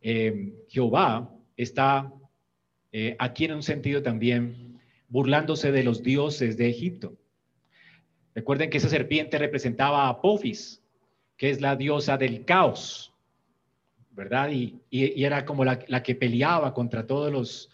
[0.00, 2.12] eh, Jehová está
[2.92, 7.16] eh, aquí en un sentido también burlándose de los dioses de Egipto.
[8.34, 10.80] Recuerden que esa serpiente representaba a Apophis,
[11.36, 13.09] que es la diosa del caos,
[14.52, 14.80] Y,
[15.24, 17.68] era como la, que peleaba contra todos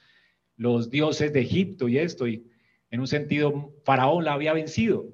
[0.57, 2.47] los, dioses de Egipto y esto, y
[2.91, 5.07] en un sentido Faraón la había vencido,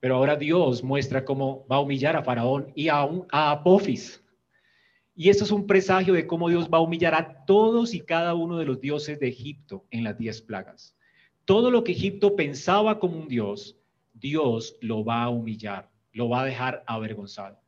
[0.00, 4.22] pero ahora Dios muestra cómo va a humillar a Faraón y a, a Apophis.
[5.14, 8.34] Y esto es un presagio de cómo Dios va a humillar a todos y cada
[8.34, 10.96] uno de los dioses de Egipto en las diez plagas.
[11.44, 13.76] Todo lo que Egipto pensaba como un dios,
[14.14, 17.60] Dios lo va a humillar, lo va a dejar avergonzado.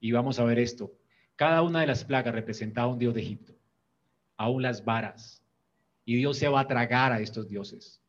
[0.00, 0.92] Y vamos a ver esto.
[1.36, 3.54] Cada una de las plagas representaba un dios de Egipto,
[4.36, 5.42] aún las varas.
[6.06, 8.00] Y Dios se va a tragar a estos dioses.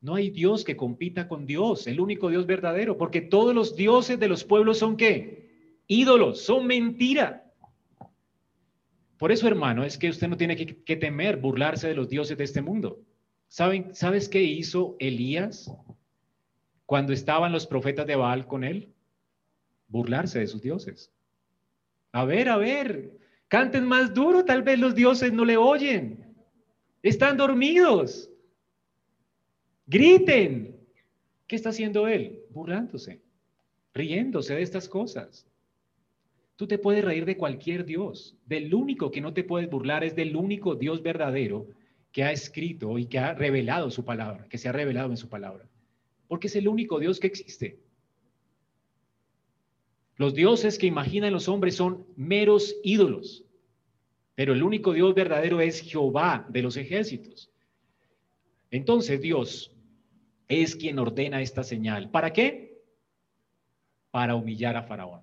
[0.00, 4.20] No hay Dios que compita con Dios, el único Dios verdadero, porque todos los dioses
[4.20, 5.78] de los pueblos son qué?
[5.86, 7.50] Ídolos, son mentira.
[9.16, 12.36] Por eso, hermano, es que usted no tiene que, que temer burlarse de los dioses
[12.36, 13.00] de este mundo.
[13.48, 15.72] ¿Saben, ¿Sabes qué hizo Elías
[16.84, 18.92] cuando estaban los profetas de Baal con él?
[19.88, 21.13] Burlarse de sus dioses.
[22.14, 26.32] A ver, a ver, canten más duro, tal vez los dioses no le oyen.
[27.02, 28.30] Están dormidos.
[29.88, 30.78] Griten.
[31.48, 32.44] ¿Qué está haciendo él?
[32.50, 33.20] Burlándose,
[33.92, 35.44] riéndose de estas cosas.
[36.54, 38.36] Tú te puedes reír de cualquier Dios.
[38.46, 41.66] Del único que no te puedes burlar es del único Dios verdadero
[42.12, 45.28] que ha escrito y que ha revelado su palabra, que se ha revelado en su
[45.28, 45.68] palabra.
[46.28, 47.80] Porque es el único Dios que existe.
[50.16, 53.44] Los dioses que imaginan los hombres son meros ídolos,
[54.34, 57.50] pero el único Dios verdadero es Jehová de los ejércitos.
[58.70, 59.72] Entonces Dios
[60.48, 62.10] es quien ordena esta señal.
[62.10, 62.82] ¿Para qué?
[64.10, 65.22] Para humillar a Faraón.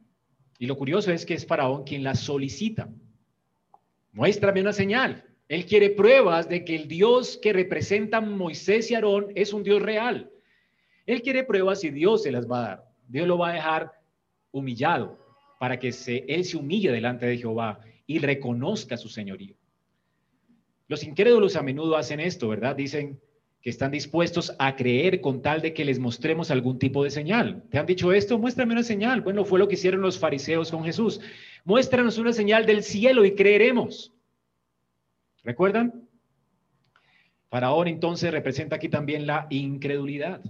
[0.57, 2.89] Y lo curioso es que es Faraón quien la solicita.
[4.11, 5.25] Muéstrame una señal.
[5.47, 9.81] Él quiere pruebas de que el Dios que representan Moisés y Aarón es un Dios
[9.81, 10.31] real.
[11.05, 12.85] Él quiere pruebas y Dios se las va a dar.
[13.07, 14.00] Dios lo va a dejar
[14.51, 15.19] humillado
[15.59, 19.55] para que se, él se humille delante de Jehová y reconozca su señorío.
[20.87, 22.75] Los incrédulos a menudo hacen esto, ¿verdad?
[22.75, 23.19] Dicen,
[23.61, 27.63] que están dispuestos a creer con tal de que les mostremos algún tipo de señal.
[27.69, 28.39] ¿Te han dicho esto?
[28.39, 29.21] Muéstrame una señal.
[29.21, 31.21] Bueno, fue lo que hicieron los fariseos con Jesús.
[31.63, 34.13] Muéstranos una señal del cielo y creeremos.
[35.43, 36.07] ¿Recuerdan?
[37.49, 40.41] Faraón entonces representa aquí también la incredulidad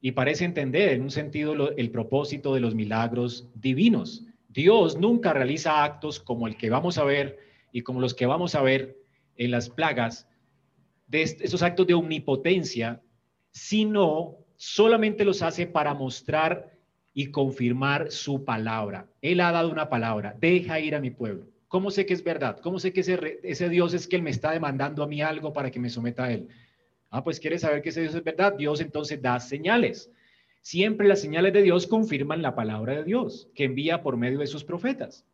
[0.00, 4.24] y parece entender en un sentido el propósito de los milagros divinos.
[4.48, 7.38] Dios nunca realiza actos como el que vamos a ver
[7.72, 8.96] y como los que vamos a ver
[9.36, 10.26] en las plagas
[11.06, 13.02] de esos actos de omnipotencia,
[13.50, 16.72] sino solamente los hace para mostrar
[17.12, 19.08] y confirmar su palabra.
[19.20, 21.46] Él ha dado una palabra, deja ir a mi pueblo.
[21.68, 22.58] ¿Cómo sé que es verdad?
[22.60, 25.52] ¿Cómo sé que ese, ese Dios es que Él me está demandando a mí algo
[25.52, 26.48] para que me someta a Él?
[27.10, 28.54] Ah, pues quiere saber que ese Dios es verdad.
[28.56, 30.10] Dios entonces da señales.
[30.62, 34.46] Siempre las señales de Dios confirman la palabra de Dios que envía por medio de
[34.46, 35.26] sus profetas.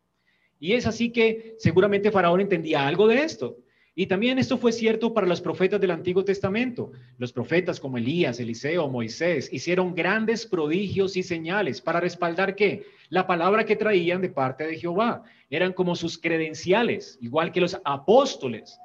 [0.59, 3.57] Y es así que seguramente Faraón entendía algo de esto.
[3.93, 6.91] Y también esto fue cierto para los profetas del Antiguo Testamento.
[7.17, 13.25] Los profetas como Elías, Eliseo, Moisés hicieron grandes prodigios y señales para respaldar que la
[13.25, 18.79] palabra que traían de parte de Jehová eran como sus credenciales, igual que los apóstoles.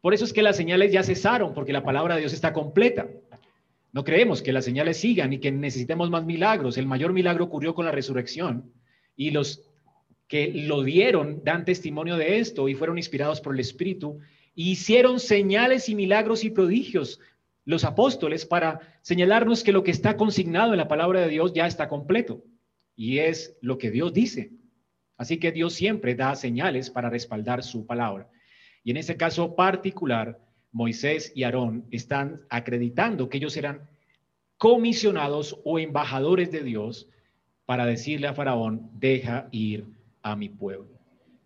[0.00, 3.08] Por eso es que las señales ya cesaron, porque la palabra de Dios está completa.
[3.92, 6.76] No creemos que las señales sigan y que necesitemos más milagros.
[6.78, 8.70] El mayor milagro ocurrió con la resurrección
[9.16, 9.62] y los
[10.28, 14.18] que lo dieron dan testimonio de esto y fueron inspirados por el Espíritu,
[14.54, 17.18] hicieron señales y milagros y prodigios
[17.64, 21.66] los apóstoles para señalarnos que lo que está consignado en la palabra de Dios ya
[21.66, 22.44] está completo
[22.94, 24.52] y es lo que Dios dice.
[25.16, 28.28] Así que Dios siempre da señales para respaldar su palabra.
[28.88, 30.40] Y en este caso particular,
[30.72, 33.86] Moisés y Aarón están acreditando que ellos eran
[34.56, 37.06] comisionados o embajadores de Dios
[37.66, 39.84] para decirle a Faraón, deja ir
[40.22, 40.88] a mi pueblo.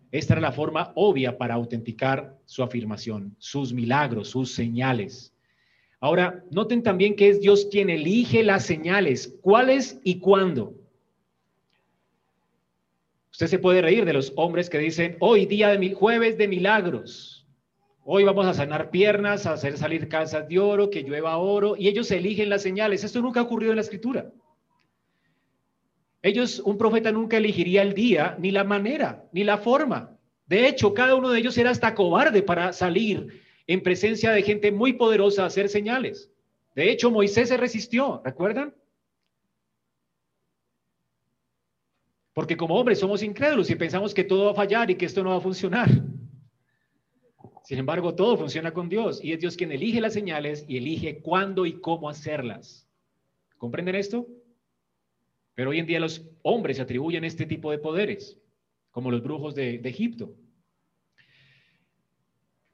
[0.09, 5.33] Esta era la forma obvia para autenticar su afirmación, sus milagros, sus señales.
[5.99, 10.75] Ahora, noten también que es Dios quien elige las señales, cuáles y cuándo.
[13.33, 16.47] Usted se puede reír de los hombres que dicen, hoy día de mil, jueves de
[16.47, 17.32] milagros,
[18.05, 21.87] hoy vamos a sanar piernas, a hacer salir casas de oro, que llueva oro, y
[21.87, 23.03] ellos eligen las señales.
[23.03, 24.31] Esto nunca ha ocurrido en la escritura.
[26.21, 30.17] Ellos, un profeta nunca elegiría el día, ni la manera, ni la forma.
[30.45, 34.71] De hecho, cada uno de ellos era hasta cobarde para salir en presencia de gente
[34.71, 36.31] muy poderosa a hacer señales.
[36.75, 38.73] De hecho, Moisés se resistió, ¿recuerdan?
[42.33, 45.23] Porque como hombres somos incrédulos y pensamos que todo va a fallar y que esto
[45.23, 45.89] no va a funcionar.
[47.63, 51.21] Sin embargo, todo funciona con Dios y es Dios quien elige las señales y elige
[51.21, 52.89] cuándo y cómo hacerlas.
[53.57, 54.27] ¿Comprenden esto?
[55.55, 58.37] Pero hoy en día los hombres atribuyen este tipo de poderes,
[58.91, 60.35] como los brujos de, Egipto.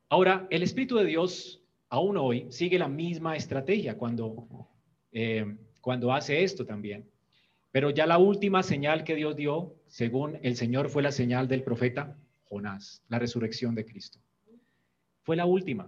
[0.09, 4.67] Ahora, el Espíritu de Dios aún hoy sigue la misma estrategia cuando,
[5.11, 7.07] eh, cuando hace esto también.
[7.71, 11.61] Pero ya la última señal que Dios dio, según el Señor, fue la señal del
[11.61, 14.19] profeta Jonás, la resurrección de Cristo.
[15.29, 15.87] Fue la última.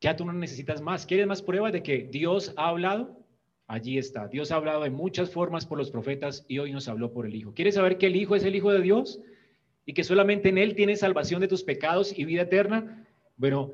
[0.00, 1.04] Ya tú no necesitas más.
[1.04, 3.26] ¿Quieres más pruebas de que Dios ha hablado?
[3.66, 4.28] Allí está.
[4.28, 7.34] Dios ha hablado de muchas formas por los profetas y hoy nos habló por el
[7.34, 7.52] Hijo.
[7.52, 9.18] ¿Quieres saber que el Hijo es el Hijo de Dios?
[9.86, 13.08] Y que solamente en Él tienes salvación de tus pecados y vida eterna.
[13.36, 13.72] Bueno,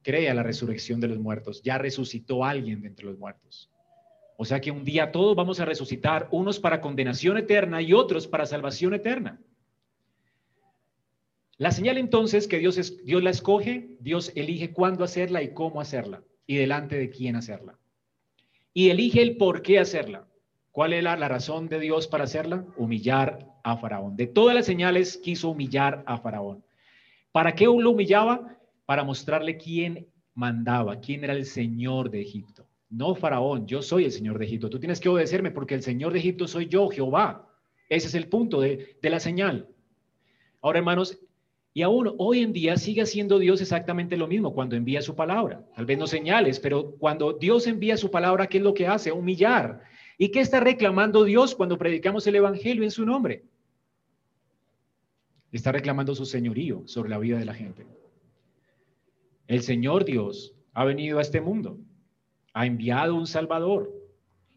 [0.00, 1.60] crea la resurrección de los muertos.
[1.62, 3.70] Ya resucitó alguien de entre los muertos.
[4.38, 8.26] O sea que un día todos vamos a resucitar, unos para condenación eterna y otros
[8.26, 9.38] para salvación eterna.
[11.60, 15.82] La señal entonces que Dios, es, Dios la escoge, Dios elige cuándo hacerla y cómo
[15.82, 17.78] hacerla y delante de quién hacerla.
[18.72, 20.26] Y elige el por qué hacerla.
[20.72, 22.64] ¿Cuál era la razón de Dios para hacerla?
[22.78, 24.16] Humillar a Faraón.
[24.16, 26.64] De todas las señales quiso humillar a Faraón.
[27.30, 28.56] ¿Para qué lo humillaba?
[28.86, 32.66] Para mostrarle quién mandaba, quién era el Señor de Egipto.
[32.88, 34.70] No Faraón, yo soy el Señor de Egipto.
[34.70, 37.46] Tú tienes que obedecerme porque el Señor de Egipto soy yo, Jehová.
[37.90, 39.68] Ese es el punto de, de la señal.
[40.62, 41.18] Ahora, hermanos,
[41.80, 45.64] y aún hoy en día sigue haciendo Dios exactamente lo mismo cuando envía su palabra.
[45.74, 49.12] Tal vez no señales, pero cuando Dios envía su palabra, ¿qué es lo que hace?
[49.12, 49.80] Humillar.
[50.18, 53.44] ¿Y qué está reclamando Dios cuando predicamos el Evangelio en su nombre?
[55.52, 57.86] Está reclamando su señorío sobre la vida de la gente.
[59.46, 61.78] El Señor Dios ha venido a este mundo,
[62.52, 63.90] ha enviado un Salvador,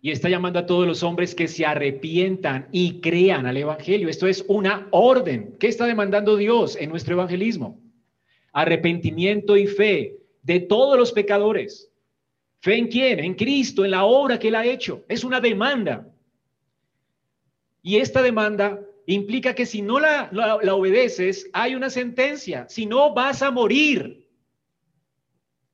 [0.03, 4.09] y está llamando a todos los hombres que se arrepientan y crean al Evangelio.
[4.09, 5.55] Esto es una orden.
[5.61, 7.79] ¿Qué está demandando Dios en nuestro evangelismo?
[8.51, 11.89] Arrepentimiento y fe de todos los pecadores.
[12.59, 13.21] ¿Fe en quién?
[13.21, 15.05] En Cristo, en la obra que Él ha hecho.
[15.07, 16.05] Es una demanda.
[17.81, 22.65] Y esta demanda implica que si no la, la, obedeces, hay una sentencia.
[22.67, 24.27] Si no, vas a morir.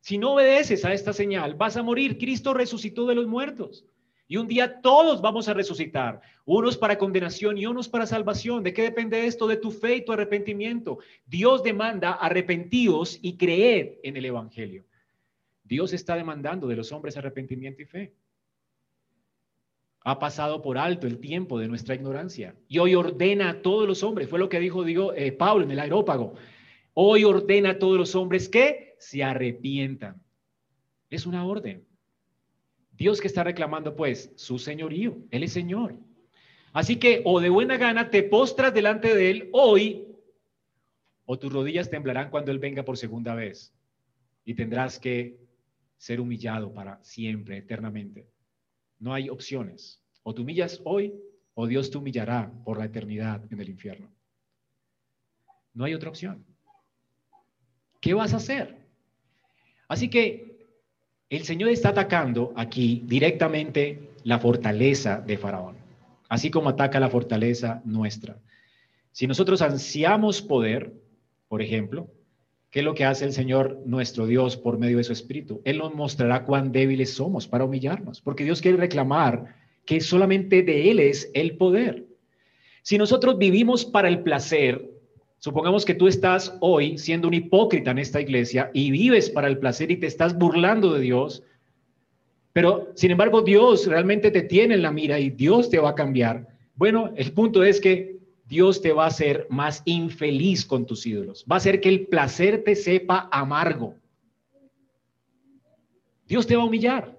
[0.02, 2.20] Si no obedeces a esta señal, vas a morir.
[2.20, 3.88] Cristo resucitó de los muertos.
[4.32, 8.62] Y un día todos vamos a resucitar, unos para condenación y unos para salvación.
[8.62, 9.48] ¿De qué depende esto?
[9.48, 11.00] De tu fe y tu arrepentimiento.
[11.26, 14.86] Dios demanda arrepentíos y creed en el Evangelio.
[15.64, 18.14] Dios está demandando de los hombres arrepentimiento y fe.
[20.02, 24.04] Ha pasado por alto el tiempo de nuestra ignorancia y hoy ordena a todos los
[24.04, 26.36] hombres, fue lo que dijo, eh, Pablo en el aerópago,
[26.94, 30.22] hoy ordena a todos los hombres que se arrepientan.
[31.10, 31.89] Es una orden.
[33.00, 35.96] Dios que está reclamando pues su señorío, Él es Señor.
[36.74, 40.06] Así que o de buena gana te postras delante de Él hoy,
[41.26, 43.74] o tus rodillas temblarán cuando Él venga por segunda vez
[44.44, 45.40] y tendrás que
[45.98, 48.28] ser humillado para siempre, eternamente.
[49.00, 50.04] No hay opciones.
[50.24, 51.14] O te humillas hoy
[51.54, 54.12] o Dios te humillará por la eternidad en el infierno.
[55.74, 56.46] No hay otra opción.
[58.02, 58.78] ¿Qué vas a hacer?
[59.88, 60.49] Así que
[61.30, 65.76] el Señor está atacando aquí directamente la fortaleza de Faraón,
[66.28, 68.38] así como ataca la fortaleza nuestra.
[69.12, 70.94] Si nosotros ansiamos poder,
[71.48, 72.08] por ejemplo,
[72.72, 75.62] ¿qué es lo que hace el Señor nuestro Dios por medio de su Espíritu?
[75.66, 80.90] Él nos mostrará cuán débiles somos para humillarnos, porque Dios quiere reclamar que solamente de
[80.92, 82.06] Él es el poder.
[82.82, 84.90] Si nosotros vivimos para el placer,
[85.40, 89.58] Supongamos que tú estás hoy siendo un hipócrita en esta iglesia y vives para el
[89.58, 91.44] placer y te estás burlando de Dios,
[92.52, 95.96] pero sin embargo Dios realmente te tiene en la mira y Dios te va a
[95.96, 96.46] cambiar.
[96.76, 101.46] Bueno, el punto es que Dios te va a hacer más infeliz con tus ídolos.
[101.50, 103.96] Va a hacer que el placer te sepa amargo.
[106.28, 107.18] Dios te va a humillar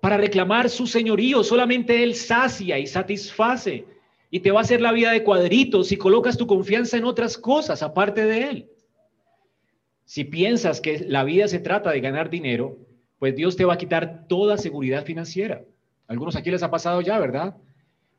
[0.00, 1.42] para reclamar su señorío.
[1.42, 3.86] Solamente Él sacia y satisface
[4.30, 7.36] y te va a hacer la vida de cuadritos si colocas tu confianza en otras
[7.36, 8.70] cosas aparte de Él.
[10.04, 12.78] Si piensas que la vida se trata de ganar dinero,
[13.18, 15.64] pues Dios te va a quitar toda seguridad financiera.
[16.06, 17.56] Algunos aquí les ha pasado ya, ¿verdad?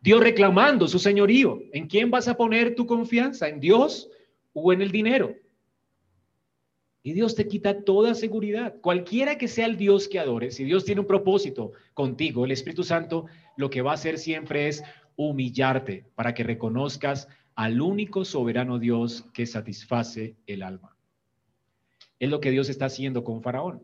[0.02, 1.62] Dios reclamando su señorío.
[1.74, 3.50] ¿En quién vas a poner tu confianza?
[3.50, 4.10] ¿En Dios
[4.54, 5.36] o en el dinero?
[7.04, 8.76] Y Dios te quita toda seguridad.
[8.82, 12.84] Cualquiera que sea el Dios que adores, si Dios tiene un propósito contigo, el Espíritu
[12.84, 13.26] Santo
[13.58, 14.84] lo que va a hacer siempre es
[15.16, 20.96] humillarte para que reconozcas al único soberano Dios que satisface el alma.
[22.20, 23.84] Es lo que Dios está haciendo con Faraón.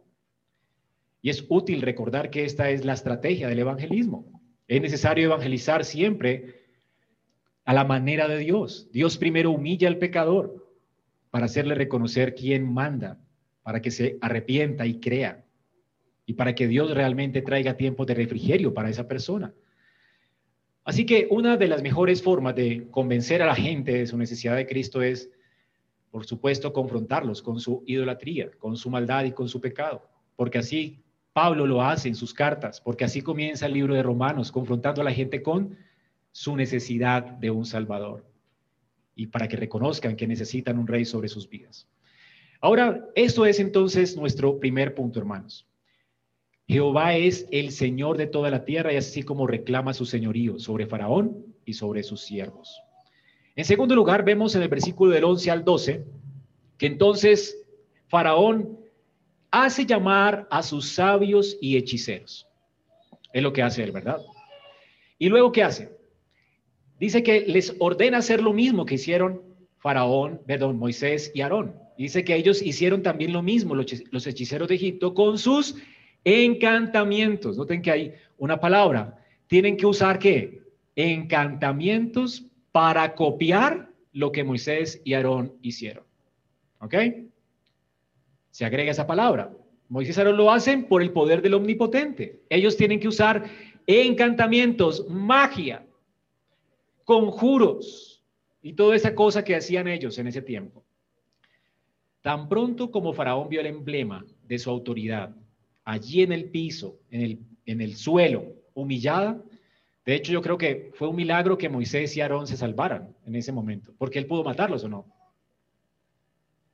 [1.21, 4.41] Y es útil recordar que esta es la estrategia del evangelismo.
[4.67, 6.65] Es necesario evangelizar siempre
[7.65, 8.89] a la manera de Dios.
[8.91, 10.67] Dios primero humilla al pecador
[11.31, 13.19] para hacerle reconocer quién manda,
[13.63, 15.43] para que se arrepienta y crea,
[16.25, 19.53] y para que Dios realmente traiga tiempo de refrigerio para esa persona.
[20.87, 24.55] Así que una de las mejores formas de convencer a la gente de su necesidad
[24.55, 25.29] de Cristo es,
[26.11, 31.03] por supuesto, confrontarlos con su idolatría, con su maldad y con su pecado, porque así
[31.33, 35.03] Pablo lo hace en sus cartas, porque así comienza el libro de Romanos, confrontando a
[35.03, 35.77] la gente con
[36.31, 38.25] su necesidad de un Salvador
[39.13, 41.89] y para que reconozcan que necesitan un rey sobre sus vidas.
[42.61, 45.67] Ahora, esto es entonces nuestro primer punto, hermanos.
[46.67, 50.85] Jehová es el Señor de toda la tierra y así como reclama su señorío sobre
[50.85, 52.81] Faraón y sobre sus siervos.
[53.55, 56.05] En segundo lugar, vemos en el versículo del 11 al 12
[56.77, 57.57] que entonces
[58.07, 58.77] Faraón
[59.49, 62.47] hace llamar a sus sabios y hechiceros.
[63.31, 64.19] Es lo que hace él, ¿verdad?
[65.17, 65.97] Y luego, ¿qué hace?
[66.99, 69.41] Dice que les ordena hacer lo mismo que hicieron
[69.77, 71.75] Faraón, perdón, Moisés y Aarón.
[71.97, 75.75] Dice que ellos hicieron también lo mismo, los hechiceros de Egipto, con sus
[76.27, 77.57] encantamientos.
[77.57, 79.17] Noten que hay una palabra.
[79.47, 80.61] Tienen que usar qué?
[80.95, 86.03] Encantamientos para copiar lo que Moisés y Aarón hicieron.
[86.79, 86.95] ¿Ok?
[88.51, 89.53] Se agrega esa palabra.
[89.87, 92.41] Moisés y Aarón lo hacen por el poder del omnipotente.
[92.49, 93.45] Ellos tienen que usar
[93.85, 95.85] encantamientos, magia,
[97.05, 98.21] conjuros
[98.61, 100.83] y toda esa cosa que hacían ellos en ese tiempo.
[102.21, 105.33] Tan pronto como Faraón vio el emblema de su autoridad
[105.87, 109.41] allí en el piso, en el, en el suelo, humillada,
[110.05, 113.35] de hecho yo creo que fue un milagro que Moisés y Aarón se salvaran en
[113.35, 115.05] ese momento, porque él pudo matarlos o no.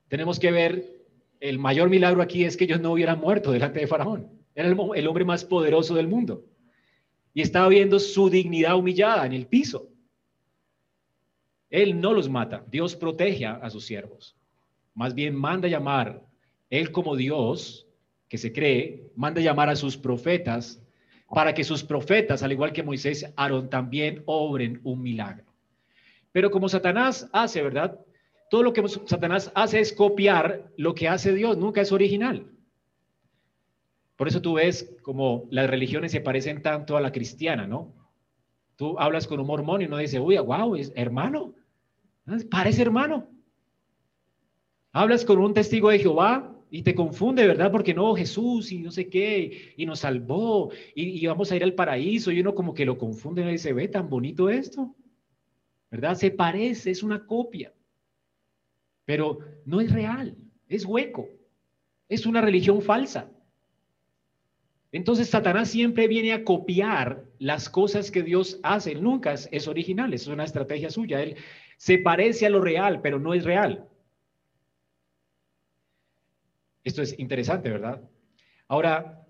[0.08, 1.06] Tenemos que ver,
[1.40, 4.32] el mayor milagro aquí es que ellos no hubieran muerto delante de Faraón.
[4.56, 6.44] Era el, el hombre más poderoso del mundo.
[7.36, 9.90] Y estaba viendo su dignidad humillada en el piso.
[11.70, 14.36] Él no los mata, Dios protege a, sus siervos.
[14.96, 16.24] Más bien manda llamar,
[16.70, 17.88] Él como Dios,
[18.34, 20.82] que se cree, manda llamar a sus profetas
[21.30, 25.46] para que sus profetas, al igual que Moisés, Aarón, también obren un milagro.
[26.32, 28.00] Pero como Satanás hace, ¿verdad?
[28.50, 32.48] Todo lo que Satanás hace es copiar lo que hace Dios, nunca es original.
[34.16, 37.94] Por eso tú ves como las religiones se parecen tanto a la cristiana, ¿no?
[38.78, 41.54] Tú hablas con un mormón y uno dice, uy, wow, es hermano,
[42.50, 43.28] Parece hermano.
[44.92, 47.72] Hablas con un testigo de Jehová y te confunde, ¿verdad?
[47.72, 51.76] Porque no, Jesús y no sé qué, y nos salvó, y, vamos a ir al
[51.76, 54.96] paraíso, y uno como que lo confunde y dice, ve tan bonito esto,
[55.92, 56.16] ¿verdad?
[56.16, 57.72] Se parece, es una copia,
[59.06, 60.36] pero no es real,
[60.68, 61.30] es hueco,
[62.10, 63.30] es una religión falsa.
[64.92, 70.26] Entonces Satanás siempre viene a copiar las cosas que Dios hace, nunca es original, es
[70.26, 71.22] una estrategia suya.
[71.22, 71.36] Él,
[71.78, 73.88] se parece a lo real, pero no es real.
[76.84, 78.02] Esto es interesante, ¿verdad?
[78.68, 79.26] Ahora,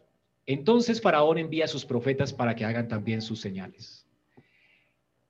[0.46, 4.08] entonces Faraón envía a sus profetas para que hagan también sus señales.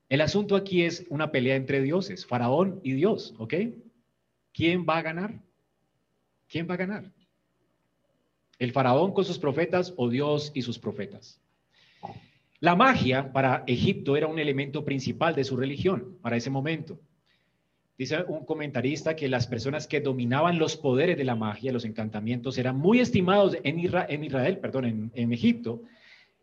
[0.09, 3.53] El asunto aquí es una pelea entre dioses, Faraón y Dios, ¿ok?
[4.53, 5.41] ¿Quién va a ganar?
[6.47, 7.11] ¿Quién va a ganar?
[8.59, 11.41] ¿El Faraón con sus profetas o Dios y sus profetas?
[12.59, 16.99] La magia para Egipto era un elemento principal de su religión para ese momento.
[17.97, 22.57] Dice un comentarista que las personas que dominaban los poderes de la magia, los encantamientos,
[22.57, 25.83] eran muy estimados en, Israel, perdón, en, Egipto.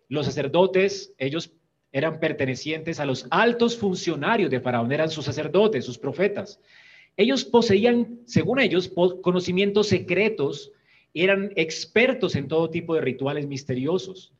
[0.09, 1.53] Los sacerdotes, ellos
[1.90, 6.61] eran pertenecientes a los altos funcionarios de Faraón, eran sus sacerdotes, sus profetas.
[7.16, 8.88] Ellos poseían, según ellos,
[9.20, 10.70] conocimientos secretos,
[11.14, 14.32] eran expertos en todo tipo de rituales misteriosos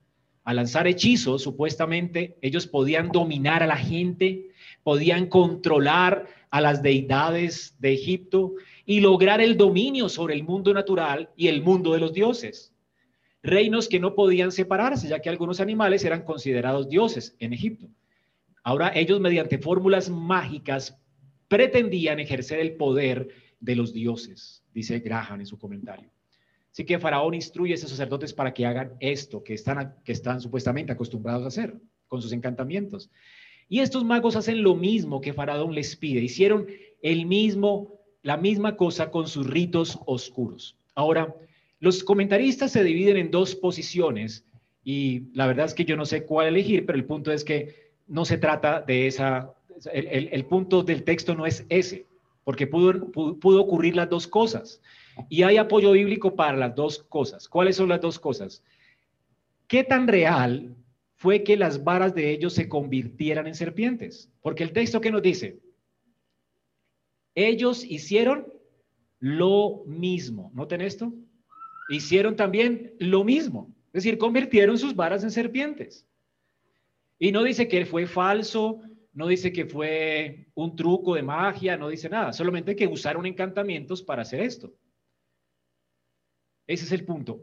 [0.45, 4.50] a lanzar hechizos, supuestamente ellos podían dominar a la gente,
[4.83, 8.55] podían controlar a las deidades de Egipto
[8.85, 12.72] y lograr el dominio sobre el mundo natural y el mundo de los dioses.
[13.43, 17.89] Reinos que no podían separarse, ya que algunos animales eran considerados dioses en Egipto.
[18.62, 20.99] Ahora ellos mediante fórmulas mágicas
[21.49, 23.28] pretendían ejercer el poder
[23.61, 26.11] de los dioses, dice Graham en su comentario.
[26.70, 30.41] Así que Faraón instruye a esos sacerdotes para que hagan esto que están, que están
[30.41, 31.76] supuestamente acostumbrados a hacer
[32.07, 33.11] con sus encantamientos.
[33.71, 36.21] Y estos magos hacen lo mismo que Faraón les pide.
[36.21, 36.66] Hicieron
[37.03, 40.77] el mismo, la misma cosa con sus ritos oscuros.
[40.97, 41.35] Ahora,
[41.79, 44.45] los comentaristas se dividen en dos posiciones
[44.83, 47.93] y la verdad es que yo no sé cuál elegir, pero el punto es que
[48.09, 49.55] no se trata de esa,
[49.93, 52.07] el, punto del texto no es ese,
[52.43, 54.83] porque pudo, pudo ocurrir las dos cosas.
[55.29, 57.49] Y hay apoyo bíblico para las dos cosas.
[57.49, 58.64] ¿Cuáles son las dos cosas?
[59.68, 60.75] ¿Qué tan real
[61.21, 64.33] fue que las varas de ellos se convirtieran en serpientes?
[64.41, 65.61] Porque el texto que nos dice,
[67.35, 68.51] ellos hicieron
[69.18, 70.51] lo mismo.
[70.55, 71.12] ¿Noten esto?
[71.91, 73.71] Hicieron también lo mismo.
[73.89, 76.09] Es decir, convirtieron sus varas en serpientes.
[77.18, 78.81] Y no dice que fue falso,
[79.12, 84.03] no dice que fue un truco de magia, no dice nada, solamente que usaron encantamientos
[84.03, 84.73] para hacer esto.
[86.66, 87.43] Ese es el punto.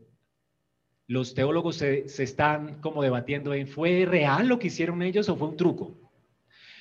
[1.08, 5.48] Los teólogos se, están como debatiendo en, ¿fue real lo que hicieron ellos o fue
[5.48, 5.98] un truco?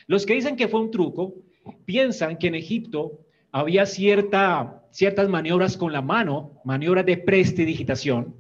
[0.09, 1.35] Los que dicen que fue un truco
[1.85, 3.21] piensan que en Egipto
[3.53, 8.35] había cierta, ciertas maniobras con la mano, maniobras de prestidigitación,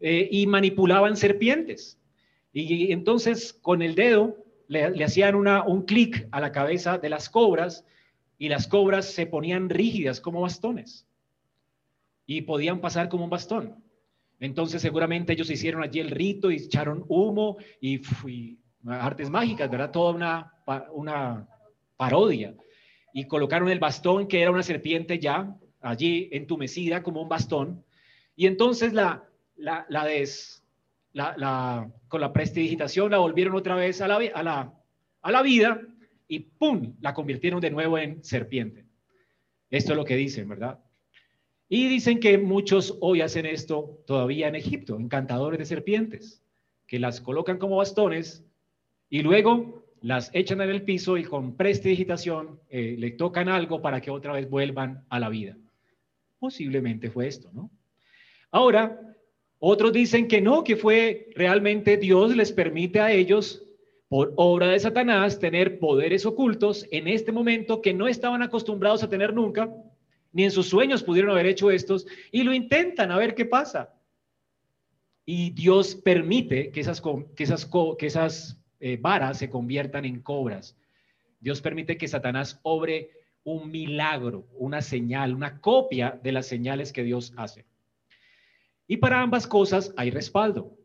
[0.00, 1.98] eh, y manipulaban serpientes.
[2.52, 4.36] Y, entonces con el dedo
[4.68, 7.86] le, hacían una, un clic a la cabeza de las cobras
[8.36, 11.06] y las cobras se ponían rígidas como bastones
[12.26, 13.82] y podían pasar como un bastón.
[14.40, 18.00] Entonces seguramente ellos hicieron allí el rito y echaron humo y,
[18.86, 19.90] artes mágicas, ¿verdad?
[19.90, 20.52] Toda
[20.92, 21.48] una,
[21.96, 22.54] parodia.
[23.12, 27.84] Y colocaron el bastón que era una serpiente ya allí entumecida como un bastón.
[28.36, 29.24] Y entonces la,
[29.56, 29.86] la,
[32.08, 34.72] con la prestidigitación la volvieron otra vez a la, a la,
[35.22, 35.80] a la vida
[36.26, 36.96] y ¡pum!
[37.00, 38.84] la convirtieron de nuevo en serpiente.
[39.70, 40.80] Esto es lo que dicen, ¿verdad?
[41.68, 46.42] Y dicen que muchos hoy hacen esto todavía en Egipto, encantadores de serpientes,
[46.86, 48.44] que las colocan como bastones
[49.08, 54.02] y luego las echan en el piso y con prestidigitación eh, le tocan algo para
[54.02, 55.56] que otra vez vuelvan a la vida.
[56.38, 57.70] Posiblemente fue esto, ¿no?
[58.50, 59.00] Ahora,
[59.58, 63.62] otros dicen que no, que fue realmente Dios les permite a ellos,
[64.08, 69.08] por obra de Satanás, tener poderes ocultos en este momento que no estaban acostumbrados a
[69.08, 69.74] tener nunca
[70.34, 73.94] ni en sus sueños pudieron haber hecho estos, y lo intentan a ver qué pasa.
[75.24, 80.76] Y Dios permite que esas, que esas, que esas eh, varas se conviertan en cobras.
[81.38, 83.10] Dios permite que Satanás obre
[83.44, 87.64] un milagro, una señal, una copia de las señales que Dios hace.
[88.88, 90.76] Y para ambas cosas hay respaldo.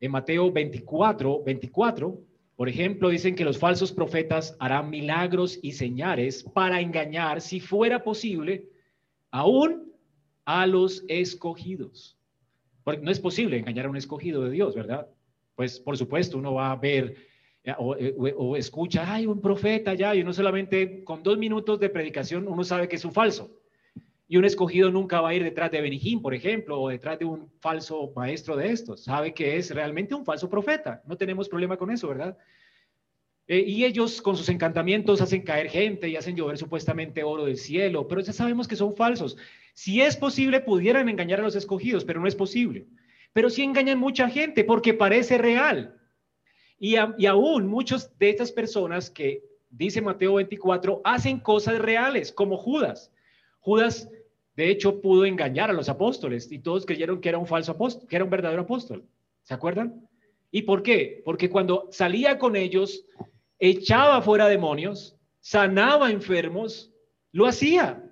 [0.00, 2.20] En Mateo 24, 24,
[2.56, 8.04] por ejemplo, dicen que los falsos profetas harán milagros y señales para engañar, si fuera
[8.04, 8.68] posible,
[9.30, 9.92] aún
[10.44, 12.18] a los escogidos.
[12.84, 15.08] Porque no es posible engañar a un escogido de Dios, ¿verdad?
[15.54, 17.16] Pues por supuesto uno va a ver
[17.64, 21.90] eh, eh, o, escucha, hay un profeta ya, y uno solamente con dos minutos de
[21.90, 23.50] predicación uno sabe que es un falso.
[24.26, 27.24] Y un escogido nunca va a ir detrás de Benijín, por ejemplo, o detrás de
[27.24, 29.04] un falso maestro de estos.
[29.04, 31.02] Sabe que es realmente un falso profeta.
[31.06, 32.36] No tenemos problema con eso, ¿verdad?
[33.48, 37.56] Eh, y ellos con sus encantamientos hacen caer gente y hacen llover supuestamente oro del
[37.56, 39.38] cielo, pero ya sabemos que son falsos.
[39.72, 42.86] Si es posible, pudieran engañar a los escogidos, pero no es posible.
[43.32, 45.98] Pero sí engañan mucha gente porque parece real.
[46.78, 52.58] Y, y aún muchos de estas personas que, dice Mateo 24, hacen cosas reales, como
[52.58, 53.10] Judas.
[53.60, 54.10] Judas,
[54.56, 58.06] de hecho, pudo engañar a los apóstoles y todos creyeron que era un falso apóstol,
[58.08, 59.04] que era un verdadero apóstol.
[59.42, 60.06] ¿Se acuerdan?
[60.50, 61.22] ¿Y por qué?
[61.24, 63.06] Porque cuando salía con ellos,
[63.58, 66.92] echaba fuera demonios, sanaba enfermos,
[67.32, 68.04] lo hacía.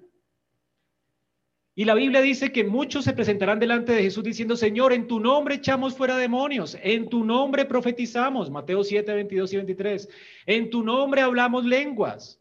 [1.79, 5.21] Y la Biblia dice que muchos se presentarán delante de Jesús diciendo, Señor, en tu
[5.21, 10.09] nombre echamos fuera demonios, en tu nombre profetizamos, Mateo 7, 22 y 23,
[10.47, 12.41] en tu nombre hablamos lenguas.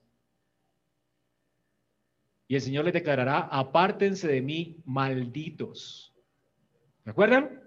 [2.48, 6.14] Y el Señor les declarará, apártense de mí, malditos.
[7.04, 7.62] ¿Me acuerdan?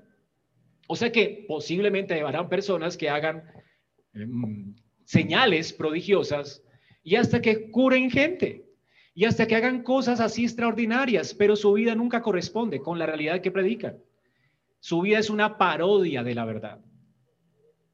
[0.86, 3.45] O sea que posiblemente habrán personas que hagan
[4.14, 4.74] em,
[5.09, 6.62] señales prodigiosas
[7.02, 8.66] y hasta que curen gente
[9.14, 13.40] y hasta que hagan cosas así extraordinarias, pero su vida nunca corresponde con la realidad
[13.40, 13.96] que predican.
[14.80, 16.84] Su vida es una parodia de la verdad.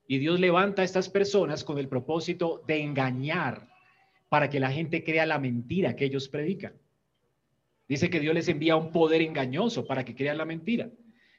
[0.09, 3.69] Y Dios levanta a estas personas con el propósito de engañar
[4.29, 6.73] para que la gente crea la mentira que ellos predican.
[7.87, 10.91] Dice que Dios les envía un poder engañoso para que crean la mentira.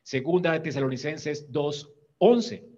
[0.03, 2.74] Segunda de Tesalonicenses 2:11.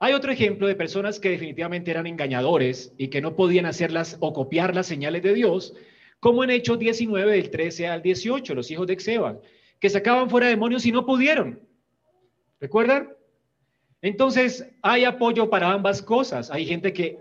[0.00, 4.32] Hay otro ejemplo de personas que definitivamente eran engañadores y que no podían hacerlas o
[4.32, 5.74] copiar las señales de Dios,
[6.20, 9.38] como en Hechos 19 del 13 al 18, los hijos de Exeban,
[9.78, 11.60] que sacaban fuera demonios y no pudieron.
[12.60, 13.10] ¿Recuerdan?
[14.02, 16.50] Entonces, hay apoyo para ambas cosas.
[16.50, 17.18] Hay gente que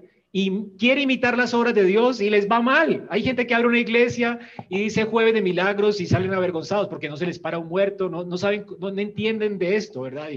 [0.80, 3.06] quiere imitar las obras de Dios y les va mal.
[3.10, 7.08] Hay gente que abre una iglesia y dice jueves de milagros y salen avergonzados porque
[7.08, 10.30] no se les para un muerto, no, no saben, no, entienden de esto, ¿verdad?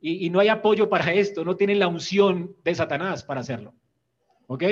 [0.00, 3.74] Y, no hay apoyo para esto, no tienen la unción de Satanás para hacerlo.
[4.46, 4.64] ¿Ok?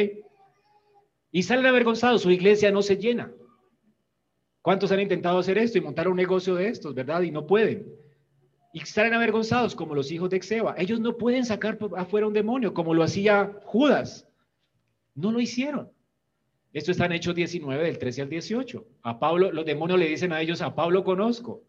[1.32, 3.32] Y salen avergonzados, su iglesia no se llena.
[4.62, 7.22] ¿Cuántos han intentado hacer esto y montar un negocio de estos, verdad?
[7.22, 7.86] Y no pueden.
[8.72, 10.74] Y salen avergonzados como los hijos de Exeba.
[10.78, 14.28] Ellos no pueden sacar afuera un demonio como lo hacía Judas.
[15.14, 15.90] No lo hicieron.
[16.72, 18.86] Esto está en Hechos 19, del 13 al 18.
[19.02, 21.62] A Pablo, los demonios le dicen a ellos, a Pablo conozco.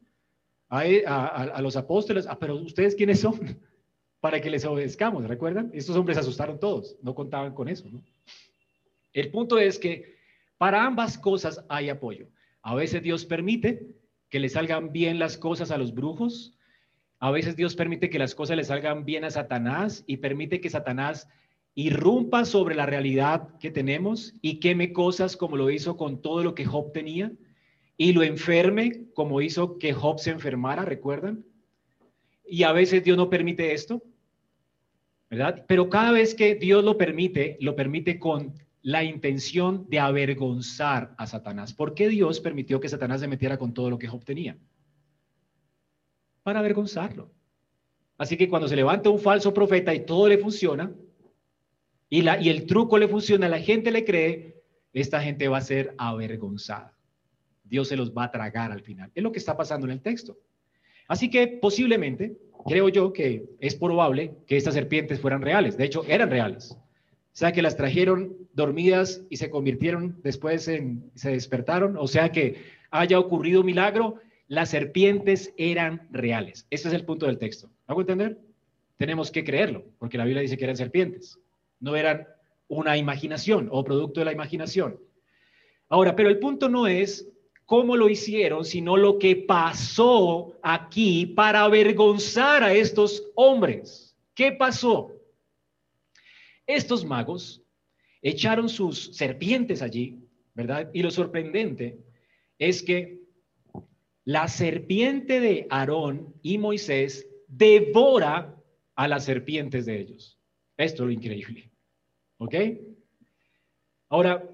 [0.70, 3.39] A, los apóstoles, ah, pero ustedes quiénes son
[4.20, 5.70] para que les obedezcamos, ¿recuerdan?
[5.74, 7.88] Estos hombres asustaron todos, no contaban con eso.
[9.13, 10.16] El punto es que
[10.57, 12.28] para ambas cosas hay apoyo.
[12.61, 13.88] A veces Dios permite
[14.30, 16.57] que le salgan bien las cosas a los brujos,
[17.20, 20.70] a veces Dios permite que las cosas le salgan bien a Satanás y permite que
[20.70, 21.30] Satanás
[21.76, 26.55] irrumpa sobre la realidad que tenemos y queme cosas como lo hizo con todo lo
[26.55, 27.32] que Job tenía
[27.98, 31.46] y lo enferme como hizo que Job se enfermara, ¿recuerdan?
[32.48, 34.04] Y a veces Dios no permite esto,
[35.30, 35.66] ¿verdad?
[35.68, 41.26] Pero cada vez que Dios lo permite, lo permite con la intención de avergonzar a
[41.26, 41.74] Satanás.
[41.74, 44.58] ¿Por qué Dios permitió que Satanás se metiera con todo lo que Job tenía?
[46.43, 47.32] Para avergonzarlo.
[48.18, 50.93] Así que cuando se levanta un falso profeta y todo le funciona,
[52.10, 55.62] y, la, y el truco le funciona, la gente le cree, esta gente va a
[55.62, 56.95] ser avergonzada.
[57.66, 59.11] Dios se los va a tragar al final.
[59.13, 60.38] Es lo que está pasando en el texto.
[61.07, 65.78] Así que posiblemente, creo yo que es probable que estas serpientes fueran reales.
[65.78, 66.72] De hecho, eran reales.
[66.72, 71.97] O sea, que las trajeron dormidas y se convirtieron después en, se despertaron.
[71.97, 74.16] O sea, que haya ocurrido un milagro.
[74.47, 76.68] Las serpientes eran reales.
[76.70, 77.70] Ese es el punto del texto.
[77.88, 78.39] ¿Hago entender?
[78.97, 81.39] Tenemos que creerlo, porque la Biblia dice que eran serpientes
[81.80, 82.28] no eran
[82.68, 84.99] una imaginación o producto de la imaginación.
[85.89, 87.30] Ahora, pero el punto no es
[87.66, 94.16] cómo lo hicieron, sino lo que pasó aquí para avergonzar a estos hombres.
[94.34, 95.11] ¿Qué pasó?
[96.68, 97.63] Estos magos
[98.22, 100.20] echaron sus serpientes allí,
[100.53, 100.89] ¿verdad?
[100.93, 101.99] Y lo sorprendente
[102.57, 103.20] es que
[104.24, 108.55] la serpiente de Aarón y Moisés devora
[108.95, 110.39] a las serpientes de ellos.
[110.78, 111.72] Esto es lo increíble.
[112.38, 112.55] ¿Ok?
[114.09, 114.49] Ahora,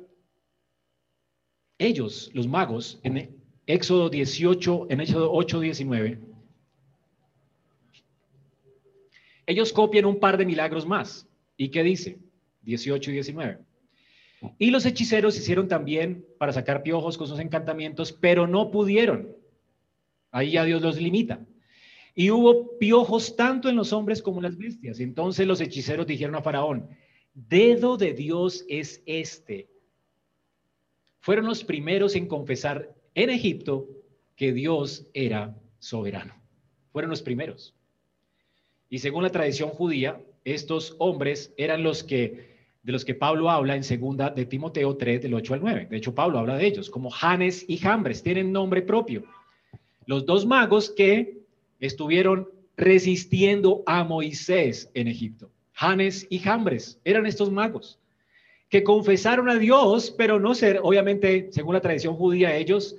[1.81, 6.19] ellos, los magos, en Éxodo 18, en Éxodo 8, 19,
[9.47, 11.27] ellos copian un par de milagros más.
[11.57, 12.19] ¿Y qué dice?
[12.61, 13.59] 18 y 19.
[14.57, 19.35] Y los hechiceros hicieron también para sacar piojos con sus encantamientos, pero no pudieron.
[20.31, 21.45] Ahí ya Dios los limita.
[22.15, 24.99] Y hubo piojos tanto en los hombres como en las bestias.
[24.99, 26.89] Entonces los hechiceros dijeron a Faraón,
[27.33, 29.69] dedo de Dios es este.
[31.21, 33.87] Fueron los primeros en confesar en Egipto
[34.35, 36.33] que Dios era soberano.
[36.91, 37.75] Fueron los primeros.
[38.89, 42.51] Y según la tradición judía, estos hombres eran los que
[42.83, 45.87] de los que Pablo habla en segunda de Timoteo 3 del 8 al 9.
[45.91, 49.23] De hecho, Pablo habla de ellos como Janes y Jambres, tienen nombre propio.
[50.07, 51.43] Los dos magos que
[51.79, 55.51] estuvieron resistiendo a Moisés en Egipto.
[55.73, 58.00] Janes y Jambres eran estos magos
[58.71, 62.95] que confesaron a Dios, pero no ser, obviamente, según la tradición judía, ellos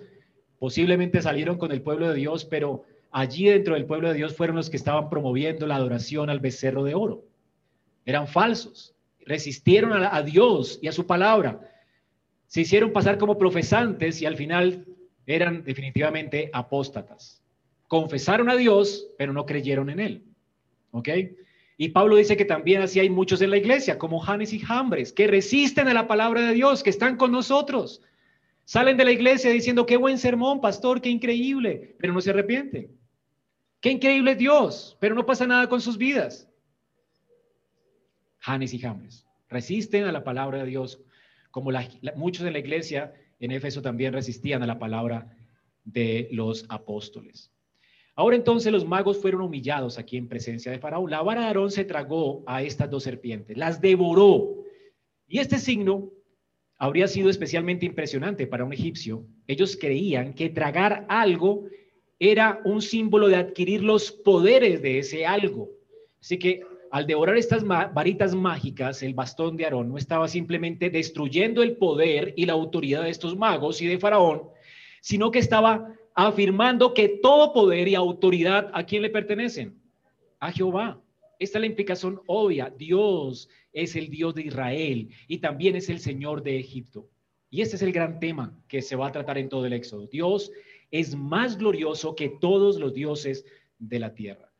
[0.61, 4.55] posiblemente salieron con el pueblo de Dios, pero allí dentro del pueblo de Dios fueron
[4.55, 7.25] los que estaban promoviendo la adoración al becerro de oro.
[8.07, 8.95] Eran falsos,
[9.27, 11.59] resistieron a, Dios y a su palabra,
[12.47, 14.87] se hicieron pasar como profesantes y al final
[15.27, 17.43] eran definitivamente apóstatas
[17.93, 20.23] confesaron a Dios, pero no creyeron en Él.
[20.93, 21.11] ¿Ok?
[21.77, 25.13] Y Pablo dice que también así hay muchos en la iglesia, como Janes y Jambres,
[25.13, 28.03] que resisten a la palabra de Dios, que están con nosotros.
[28.65, 32.97] Salen de la iglesia diciendo, qué buen sermón, pastor, qué increíble, pero no se arrepienten.
[33.81, 36.49] Qué increíble Dios, pero no pasa nada con sus vidas.
[38.39, 41.01] Janes y Jambres resisten a la palabra de Dios,
[41.51, 41.71] como
[42.17, 45.37] muchos en la iglesia en Éfeso también resistían a la palabra
[45.85, 47.51] de los apóstoles.
[48.15, 51.11] Ahora entonces los magos fueron humillados aquí en presencia de Faraón.
[51.11, 54.65] La vara de Aarón se tragó a estas dos serpientes, las devoró.
[55.27, 56.11] Y este signo
[56.79, 59.25] habría sido especialmente impresionante para un egipcio.
[59.47, 61.65] Ellos creían que tragar algo
[62.19, 65.71] era un símbolo de adquirir los poderes de ese algo.
[66.21, 71.63] Así que al devorar estas varitas mágicas, el bastón de Aarón no estaba simplemente destruyendo
[71.63, 74.43] el poder y la autoridad de estos magos y de Faraón,
[75.01, 79.81] sino que estaba afirmando que todo poder y autoridad a quién le pertenecen?
[80.39, 81.01] A Jehová.
[81.39, 82.73] Esta es la implicación obvia.
[82.77, 87.09] Dios es el Dios de Israel y también es el Señor de Egipto.
[87.51, 90.07] Y este es el gran tema que se va a tratar en todo el Éxodo.
[90.07, 90.53] Dios
[90.91, 93.45] es más glorioso que todos los dioses
[93.79, 94.53] de la tierra.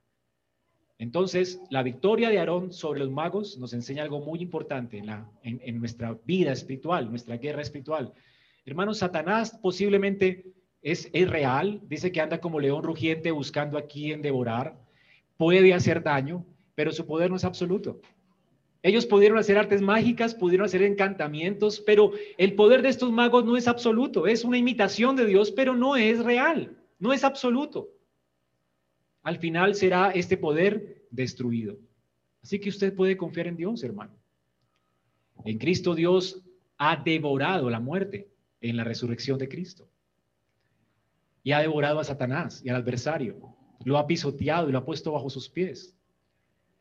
[0.99, 5.29] Entonces, la victoria de Aarón sobre los magos nos enseña algo muy importante en, la,
[5.43, 8.13] en, nuestra vida espiritual, nuestra guerra espiritual.
[8.65, 10.53] Hermanos, Satanás posiblemente
[10.83, 14.77] es, real, dice que anda como león rugiente buscando a quien devorar,
[15.37, 18.01] puede hacer daño, pero su poder no es absoluto.
[18.83, 23.57] Ellos pudieron hacer artes mágicas, pudieron hacer encantamientos, pero el poder de estos magos no
[23.57, 27.91] es absoluto, es una imitación de Dios, pero no es real, no es absoluto.
[29.23, 31.79] Al final será este poder destruido.
[32.43, 34.15] Así que usted puede confiar en Dios, hermano.
[35.45, 36.43] En Cristo Dios
[36.77, 38.29] ha devorado la muerte
[38.61, 39.89] en la resurrección de Cristo.
[41.43, 43.57] Y ha devorado a Satanás y al adversario.
[43.85, 45.97] Lo ha pisoteado y lo ha puesto bajo sus pies.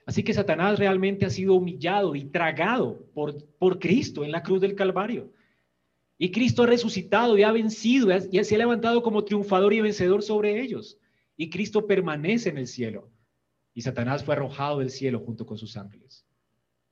[0.06, 4.62] Así que Satanás realmente ha sido humillado y tragado por, por Cristo en la cruz
[4.62, 5.32] del Calvario.
[6.18, 10.22] Y Cristo ha resucitado y ha vencido y se ha levantado como triunfador y vencedor
[10.22, 11.00] sobre ellos.
[11.36, 13.10] Y Cristo permanece en el cielo.
[13.74, 16.26] Y Satanás fue arrojado del cielo junto con sus ángeles.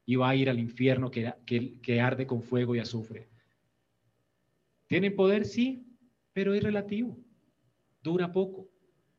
[0.05, 3.29] Y va a ir al infierno que, que, que arde con fuego y azufre.
[4.87, 5.45] ¿Tienen poder?
[5.45, 5.85] Sí,
[6.33, 7.15] pero es relativo.
[8.01, 8.67] Dura poco.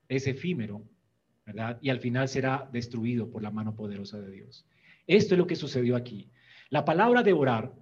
[0.09, 0.83] Es efímero
[1.81, 4.67] y al final será destruido por la mano poderosa de Dios.
[5.07, 6.31] Esto es lo que sucedió aquí.
[6.69, 7.73] La palabra devorar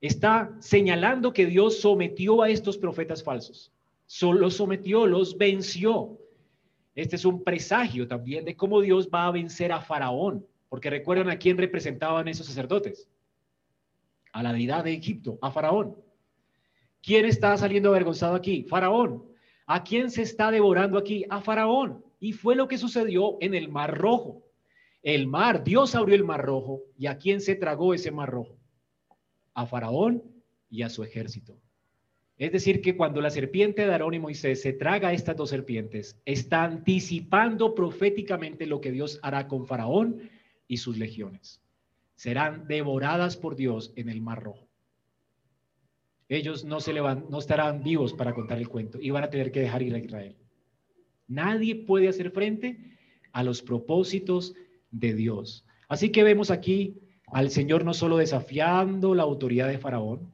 [0.00, 3.72] está señalando que Dios sometió a estos profetas falsos.
[4.22, 6.18] Los sometió, los venció.
[6.94, 11.30] Este es un presagio también de cómo Dios va a vencer a Faraón, porque recuerdan
[11.30, 13.08] a quién representaban esos sacerdotes.
[14.32, 15.96] A la deidad de Egipto, a Faraón.
[17.02, 18.64] ¿Quién está saliendo avergonzado aquí?
[18.64, 19.29] Faraón.
[19.72, 21.24] ¿A quién se está devorando aquí?
[21.30, 22.04] A Faraón.
[22.18, 24.42] Y fue lo que sucedió en el Mar Rojo.
[25.00, 26.82] El mar, Dios abrió el Mar Rojo.
[26.98, 28.58] ¿Y a quién se tragó ese Mar Rojo?
[29.54, 30.24] A Faraón
[30.70, 31.56] y a su ejército.
[32.36, 35.50] Es decir, que cuando la serpiente de Aarón y Moisés se traga a estas dos
[35.50, 40.30] serpientes, está anticipando proféticamente lo que Dios hará con Faraón
[40.66, 41.62] y sus legiones.
[42.16, 44.69] Serán devoradas por Dios en el Mar Rojo.
[46.30, 49.58] Ellos no, se no estarán vivos para contar el cuento y van a tener que
[49.58, 50.36] dejar ir a Israel.
[51.26, 52.96] Nadie puede hacer frente
[53.32, 54.54] a los propósitos
[54.92, 55.66] de Dios.
[55.88, 57.00] Así que vemos aquí
[57.32, 60.32] al Señor no solo desafiando la autoridad de Faraón,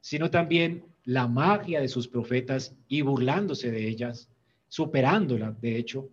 [0.00, 4.28] sino también la magia de sus profetas y burlándose de ellas,
[4.66, 6.08] superándola, de hecho,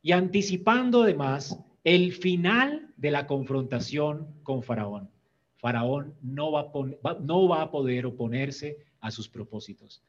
[0.00, 5.10] y anticipando además el final de la confrontación con Faraón.
[5.58, 10.02] Faraón no va, a no va a poder oponerse a sus propósitos.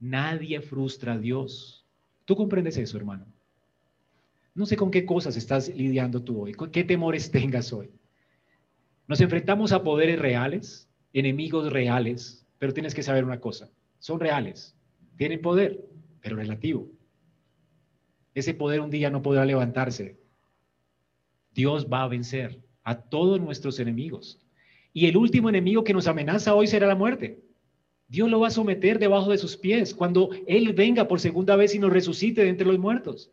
[0.00, 1.86] Nadie frustra a Dios.
[2.24, 3.26] ¿Tú comprendes eso, hermano?
[4.54, 7.90] No sé con qué cosas estás lidiando tú hoy, con qué temores tengas hoy.
[9.06, 14.74] Nos enfrentamos a poderes reales, enemigos reales, pero tienes que saber una cosa, son reales,
[15.16, 15.86] tienen poder,
[16.20, 16.88] pero relativo.
[18.34, 20.18] Ese poder un día no podrá levantarse.
[21.54, 24.38] Dios va a vencer a todos nuestros enemigos.
[24.98, 27.40] Y el último enemigo que nos amenaza hoy será la muerte.
[28.08, 31.72] Dios lo va a someter debajo de sus pies cuando Él venga por segunda vez
[31.76, 33.30] y nos resucite de entre los muertos.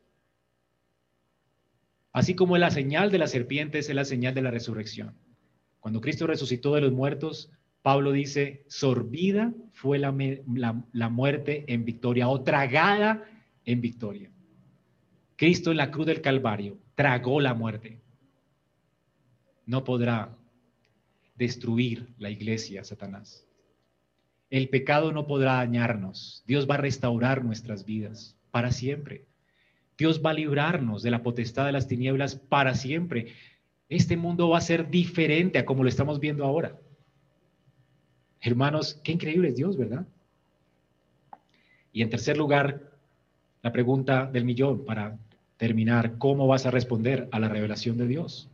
[2.11, 5.15] Así como la señal de la serpiente es la señal de la resurrección.
[5.79, 7.49] Cuando Cristo resucitó de los muertos,
[7.81, 10.13] Pablo dice, sorbida fue la,
[10.93, 13.23] la muerte en victoria o tragada
[13.65, 14.29] en victoria.
[15.35, 18.01] Cristo en la cruz del Calvario tragó la muerte.
[19.65, 20.37] No podrá
[21.35, 23.45] destruir la iglesia, Satanás.
[24.49, 26.43] El pecado no podrá dañarnos.
[26.47, 29.25] Dios va a restaurar nuestras vidas para siempre.
[29.97, 33.33] Dios va a librarnos de la potestad de las tinieblas para siempre.
[33.89, 36.77] Este mundo va a ser diferente a como lo estamos viendo ahora.
[38.41, 40.05] Hermanos, qué increíble es Dios, ¿verdad?
[41.91, 42.91] Y en tercer lugar,
[43.61, 45.17] la pregunta del millón para
[45.57, 48.49] terminar, ¿cómo vas a responder a la revelación de Dios?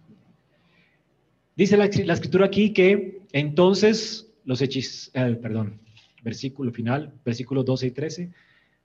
[1.61, 5.79] Dice la, escritura aquí que entonces los hechizos, eh, perdón,
[6.23, 8.31] versículo final, versículos 12 y 13.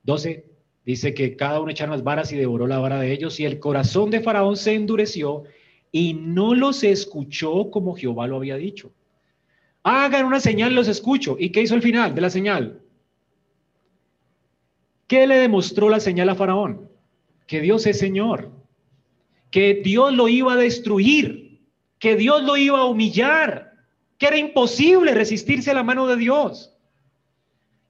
[0.02, 0.44] 12
[0.84, 3.60] dice que cada uno echaron las varas y devoró la vara de ellos y el
[3.60, 5.44] corazón de Faraón se endureció
[5.90, 8.92] y no los escuchó como Jehová lo había dicho.
[9.82, 11.38] Hagan una señal, los escucho.
[11.40, 12.82] ¿Y qué hizo el final de la señal?
[15.06, 16.90] ¿Qué le demostró la señal a Faraón?
[17.46, 18.50] Que Dios es Señor,
[19.50, 21.45] que Dios lo iba a destruir,
[21.98, 23.72] que Dios lo iba a humillar,
[24.18, 26.76] que era imposible resistirse a la mano de Dios.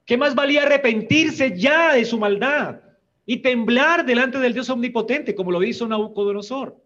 [0.05, 2.81] ¿Qué más valía arrepentirse ya de su maldad
[3.25, 6.81] y temblar delante del Dios omnipotente, como lo hizo Nabucodonosor?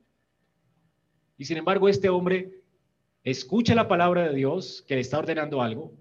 [1.38, 2.62] Y sin embargo, este hombre
[3.24, 5.94] escucha la palabra de Dios que le está ordenando algo,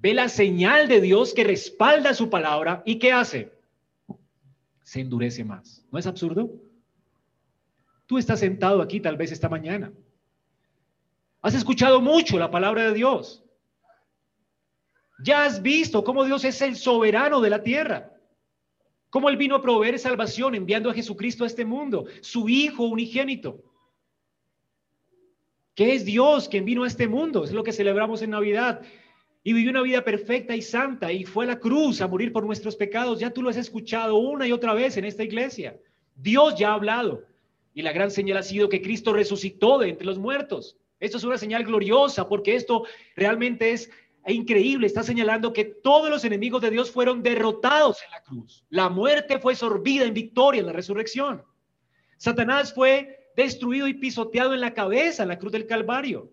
[0.00, 3.52] ve la señal de Dios que respalda su palabra y ¿qué hace?
[4.82, 5.84] Se endurece más.
[5.92, 6.50] ¿No es absurdo?
[8.06, 9.92] Tú estás sentado aquí tal vez esta mañana.
[11.42, 13.44] Has escuchado mucho la palabra de Dios.
[15.24, 18.12] Ya has visto cómo Dios es el soberano de la tierra.
[19.10, 23.62] Cómo Él vino a proveer salvación enviando a Jesucristo a este mundo, su Hijo unigénito
[25.74, 28.82] que es Dios quien vino a este mundo, es lo que celebramos en Navidad,
[29.44, 32.44] y vivió una vida perfecta y santa y fue a la cruz a morir por
[32.44, 33.18] nuestros pecados.
[33.18, 35.80] Ya tú lo has escuchado una y otra vez en esta iglesia.
[36.14, 37.24] Dios ya ha hablado
[37.74, 40.76] y la gran señal ha sido que Cristo resucitó de entre los muertos.
[41.02, 42.84] Esto es una señal gloriosa porque esto
[43.16, 43.90] realmente es
[44.28, 44.86] increíble.
[44.86, 48.64] Está señalando que todos los enemigos de Dios fueron derrotados en la cruz.
[48.70, 51.42] La muerte fue sorbida en victoria en la resurrección.
[52.18, 56.30] Satanás fue destruido y pisoteado en la cabeza en la cruz del Calvario.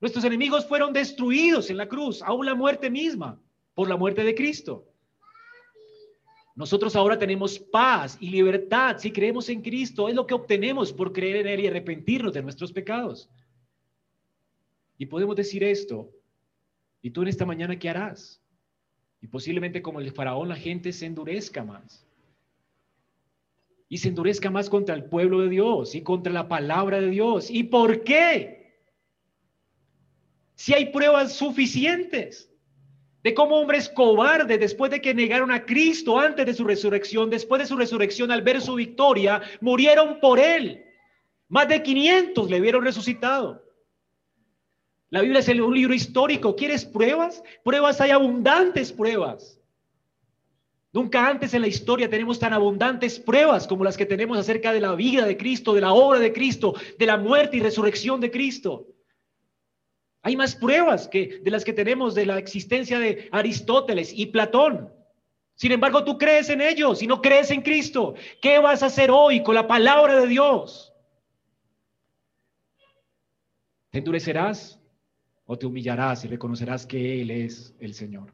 [0.00, 3.38] Nuestros enemigos fueron destruidos en la cruz, aún la muerte misma,
[3.74, 4.88] por la muerte de Cristo.
[6.54, 10.08] Nosotros ahora tenemos paz y libertad si creemos en Cristo.
[10.08, 13.28] Es lo que obtenemos por creer en Él y arrepentirnos de nuestros pecados.
[15.02, 16.12] Y podemos decir esto.
[17.00, 18.40] ¿Y tú en esta mañana qué harás?
[19.20, 22.06] Y posiblemente como el faraón la gente se endurezca más
[23.88, 27.50] y se endurezca más contra el pueblo de Dios y contra la palabra de Dios.
[27.50, 28.80] ¿Y por qué?
[30.54, 32.48] Si hay pruebas suficientes
[33.24, 37.60] de cómo hombres cobardes, después de que negaron a Cristo antes de su resurrección, después
[37.60, 40.84] de su resurrección, al ver su victoria, murieron por él.
[41.48, 43.71] Más de 500 le vieron resucitado.
[45.12, 46.56] La Biblia es un libro histórico.
[46.56, 47.42] ¿Quieres pruebas?
[47.62, 49.60] Pruebas, hay abundantes pruebas.
[50.90, 54.80] Nunca antes en la historia tenemos tan abundantes pruebas como las que tenemos acerca de
[54.80, 58.30] la vida de Cristo, de la obra de Cristo, de la muerte y resurrección de
[58.30, 58.86] Cristo.
[60.22, 64.90] Hay más pruebas que de las que tenemos de la existencia de Aristóteles y Platón.
[65.56, 68.14] Sin embargo, tú crees en ellos y no crees en Cristo.
[68.40, 70.94] ¿Qué vas a hacer hoy con la palabra de Dios?
[73.90, 74.81] ¿Te endurecerás
[75.46, 78.32] o te humillarás y reconocerás que Él es el Señor?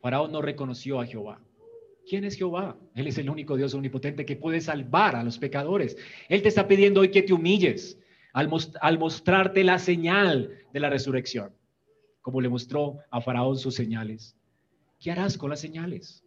[0.00, 1.40] Faraón no reconoció a Jehová.
[2.08, 2.76] ¿Quién es Jehová?
[2.94, 5.96] Él es el único Dios omnipotente que puede salvar a los pecadores.
[6.28, 7.98] Él te está pidiendo hoy que te humilles
[8.32, 8.48] al,
[8.98, 11.52] mostrarte la señal de la resurrección,
[12.20, 14.36] como le mostró a Faraón sus señales.
[14.98, 16.24] ¿Qué harás con las señales?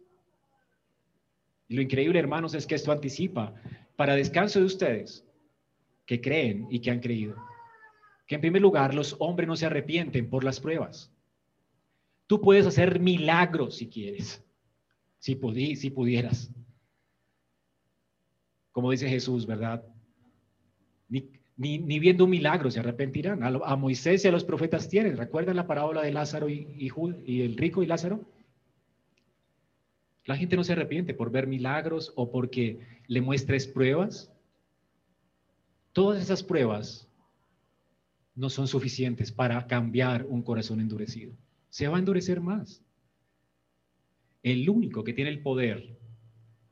[1.68, 3.54] Y lo increíble, hermanos, es que esto anticipa
[3.96, 5.24] para descanso de ustedes
[6.06, 7.36] que creen y que han creído.
[8.26, 11.12] Que en primer lugar los hombres no se arrepienten por las pruebas.
[12.26, 14.44] Tú puedes hacer milagros si quieres,
[15.18, 15.38] si,
[15.76, 16.50] si pudieras.
[18.72, 19.84] Como dice Jesús, ¿verdad?
[21.08, 23.42] Ni, ni, viendo un milagro se arrepentirán.
[23.42, 25.16] A, Moisés y a los profetas tienen.
[25.16, 26.90] ¿Recuerdan la parábola de Lázaro y, y,
[27.24, 28.20] y el rico y Lázaro?
[30.24, 34.32] La gente no se arrepiente por ver milagros o porque le muestres pruebas.
[35.92, 37.05] Todas esas pruebas
[38.36, 41.34] no son suficientes para cambiar un corazón endurecido
[41.76, 42.82] se va a endurecer más.
[44.42, 45.98] El único que tiene el poder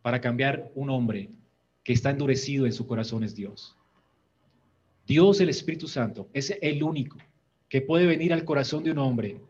[0.01, 1.29] para cambiar un hombre
[1.83, 3.77] que está endurecido en su corazón es Dios.
[5.07, 7.19] Dios, el Espíritu Santo, es el único
[7.69, 9.43] que puede venir al corazón de un hombre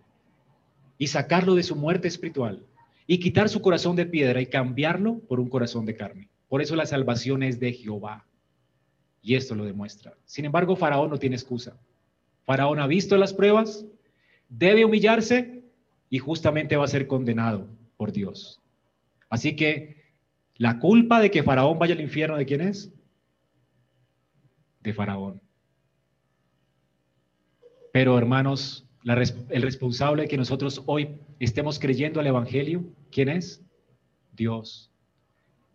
[0.98, 2.66] y sacarlo de su muerte espiritual
[3.06, 6.28] y quitar su corazón de piedra y cambiarlo por un corazón de carne.
[6.48, 8.26] Por eso la salvación es de Jehová.
[9.22, 10.14] Y esto lo demuestra.
[10.24, 11.78] Sin embargo, Faraón no tiene excusa.
[12.44, 13.86] Faraón ha visto las pruebas,
[14.48, 15.62] debe humillarse
[16.10, 18.60] y justamente va a ser condenado por Dios.
[19.28, 20.02] Así que
[20.56, 22.92] la culpa de que Faraón vaya al infierno, ¿de quién es?
[24.80, 25.40] De Faraón.
[27.92, 33.64] Pero hermanos, el responsable de que nosotros hoy estemos creyendo al Evangelio, ¿quién es?
[34.32, 34.90] Dios.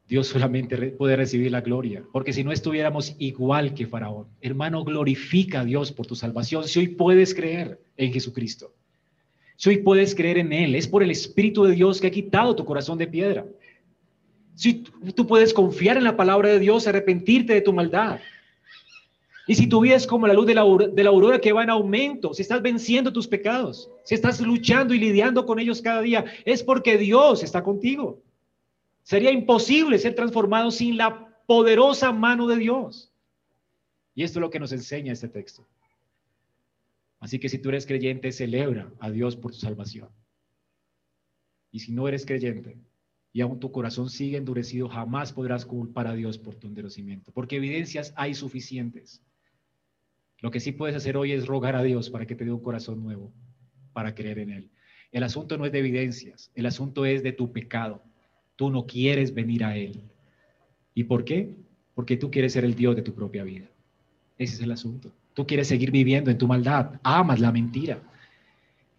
[0.09, 5.59] Dios solamente puede recibir la gloria, porque si no estuviéramos igual que Faraón, hermano, glorifica
[5.59, 6.67] a Dios por tu salvación.
[6.67, 8.73] Si hoy puedes creer en Jesucristo,
[9.55, 12.55] si hoy puedes creer en Él, es por el Espíritu de Dios que ha quitado
[12.55, 13.45] tu corazón de piedra.
[14.55, 14.83] Si
[15.13, 18.19] tú puedes confiar en la palabra de Dios, arrepentirte de tu maldad.
[19.45, 21.61] Y si tu vida es como la luz de la, de la aurora que va
[21.61, 26.01] en aumento, si estás venciendo tus pecados, si estás luchando y lidiando con ellos cada
[26.01, 28.23] día, es porque Dios está contigo.
[29.03, 33.11] Sería imposible ser transformado sin la poderosa mano de Dios.
[34.13, 35.67] Y esto es lo que nos enseña este texto.
[37.19, 40.09] Así que si tú eres creyente, celebra a Dios por tu salvación.
[41.71, 42.77] Y si no eres creyente
[43.31, 47.57] y aún tu corazón sigue endurecido, jamás podrás culpar a Dios por tu endurecimiento, porque
[47.57, 49.21] evidencias hay suficientes.
[50.39, 52.61] Lo que sí puedes hacer hoy es rogar a Dios para que te dé un
[52.61, 53.31] corazón nuevo,
[53.93, 54.71] para creer en Él.
[55.11, 58.03] El asunto no es de evidencias, el asunto es de tu pecado.
[58.59, 60.01] Tú no quieres venir a Él.
[60.93, 61.55] ¿Y por qué?
[61.95, 63.67] Porque tú quieres ser el Dios de tu propia vida.
[64.37, 65.13] Ese es el asunto.
[65.33, 68.01] Tú quieres seguir viviendo en tu maldad, amas la mentira.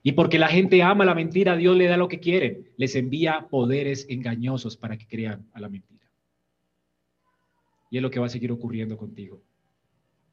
[0.02, 2.72] Y porque la gente ama la mentira, Dios le da lo que quiere.
[2.78, 6.06] Les envía poderes engañosos para que crean a la mentira.
[7.90, 9.42] Y es lo que va a seguir ocurriendo contigo.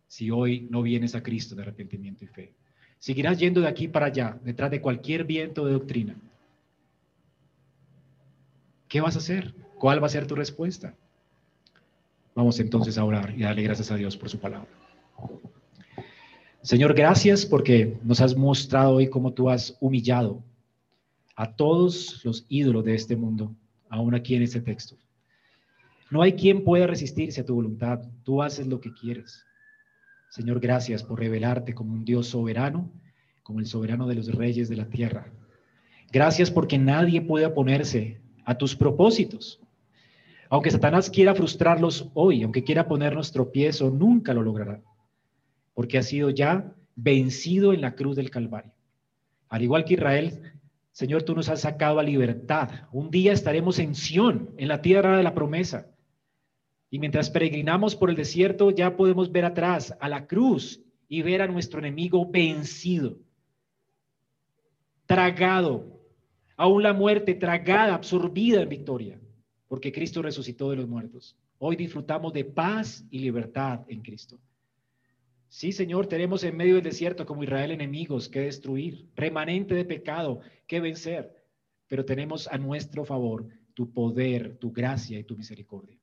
[0.07, 2.53] Si hoy no vienes a Cristo de arrepentimiento y fe,
[2.97, 6.15] seguirás yendo de aquí para allá, detrás de cualquier viento de doctrina.
[8.87, 9.53] ¿Qué vas a hacer?
[9.77, 10.95] ¿Cuál va a ser tu respuesta?
[12.35, 14.69] Vamos entonces a orar y darle gracias a Dios por su palabra.
[16.61, 20.43] Señor, gracias porque nos has mostrado hoy cómo tú has humillado
[21.35, 23.55] a todos los ídolos de este mundo,
[23.89, 24.95] aún aquí en este texto.
[26.09, 28.01] No hay quien pueda resistirse a tu voluntad.
[28.23, 29.43] Tú haces lo que quieres.
[30.29, 32.89] Señor, gracias por revelarte como un Dios soberano,
[33.43, 35.31] como el soberano de los reyes de la tierra.
[36.11, 39.59] Gracias porque nadie puede oponerse a tus propósitos.
[40.49, 44.81] Aunque Satanás quiera frustrarlos hoy, aunque quiera ponernos tropiezo, nunca lo logrará
[45.77, 48.73] porque ha sido ya vencido en la cruz del Calvario.
[49.47, 50.55] Al igual que Israel,
[50.91, 52.87] Señor, tú nos has sacado a libertad.
[52.91, 55.85] Un día estaremos en Sión, en la tierra de la promesa.
[56.89, 61.43] Y mientras peregrinamos por el desierto, ya podemos ver atrás a la cruz y ver
[61.43, 63.19] a nuestro enemigo vencido,
[65.05, 65.96] tragado,
[66.57, 69.19] aún la muerte tragada, absorbida en victoria,
[69.67, 71.37] porque Cristo resucitó de los muertos.
[71.59, 74.39] Hoy disfrutamos de paz y libertad en Cristo.
[75.49, 80.41] Sí, Señor, tenemos en medio del desierto como Israel enemigos que destruir, remanente de pecado
[80.67, 81.33] que vencer,
[81.87, 85.97] pero tenemos a nuestro favor tu poder, tu gracia y tu misericordia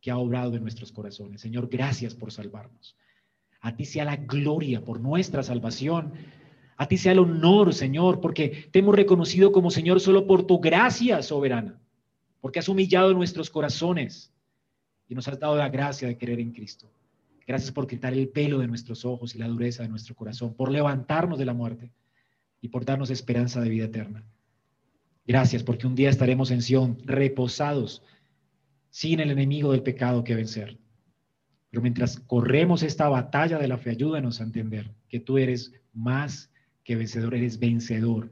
[0.00, 1.40] que ha obrado en nuestros corazones.
[1.40, 2.96] Señor, gracias por salvarnos.
[3.60, 6.14] A ti sea la gloria por nuestra salvación.
[6.80, 10.60] A ti sea el honor, Señor, porque te hemos reconocido como Señor solo por tu
[10.60, 11.78] gracia soberana,
[12.40, 14.32] porque has humillado nuestros corazones
[15.06, 16.90] y nos has dado la gracia de creer en Cristo.
[17.46, 20.70] Gracias por quitar el pelo de nuestros ojos y la dureza de nuestro corazón, por
[20.70, 21.92] levantarnos de la muerte
[22.62, 24.24] y por darnos esperanza de vida eterna.
[25.26, 28.02] Gracias porque un día estaremos en Sión reposados,
[28.88, 30.78] sin el enemigo del pecado que vencer.
[31.68, 36.49] Pero mientras corremos esta batalla de la fe, ayúdanos a entender que tú eres más
[36.84, 38.30] que vencedor, eres vencedor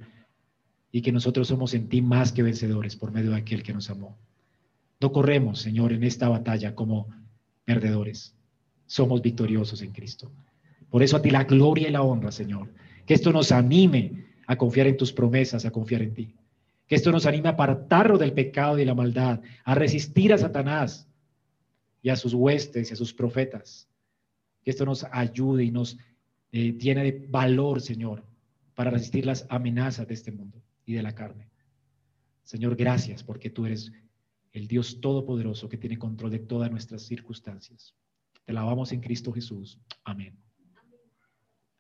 [0.91, 3.91] y que nosotros somos en ti más que vencedores por medio de aquel que nos
[3.91, 4.17] amó.
[5.01, 7.09] No corremos, Señor, en esta batalla como
[7.65, 8.35] perdedores
[8.89, 10.33] somos victoriosos en Cristo.
[10.91, 12.73] Por eso a ti la gloria y la honra, Señor.
[13.07, 16.35] Que esto nos anime a confiar en tus promesas, a confiar en ti.
[16.87, 21.07] Que esto nos anime a apartarlo del pecado y la maldad, a resistir a Satanás
[22.03, 23.87] y a sus huestes y a sus profetas.
[24.65, 25.99] Que esto nos ayude y nos
[26.51, 28.25] eh, llene de valor, Señor,
[28.79, 31.51] para resistir las amenazas de este mundo y de la carne.
[32.45, 33.91] Señor, gracias porque tú eres
[34.53, 37.97] el Dios Todopoderoso que tiene control de todas nuestras circunstancias.
[38.45, 39.81] Te lavamos en Cristo Jesús.
[40.05, 40.39] Amén.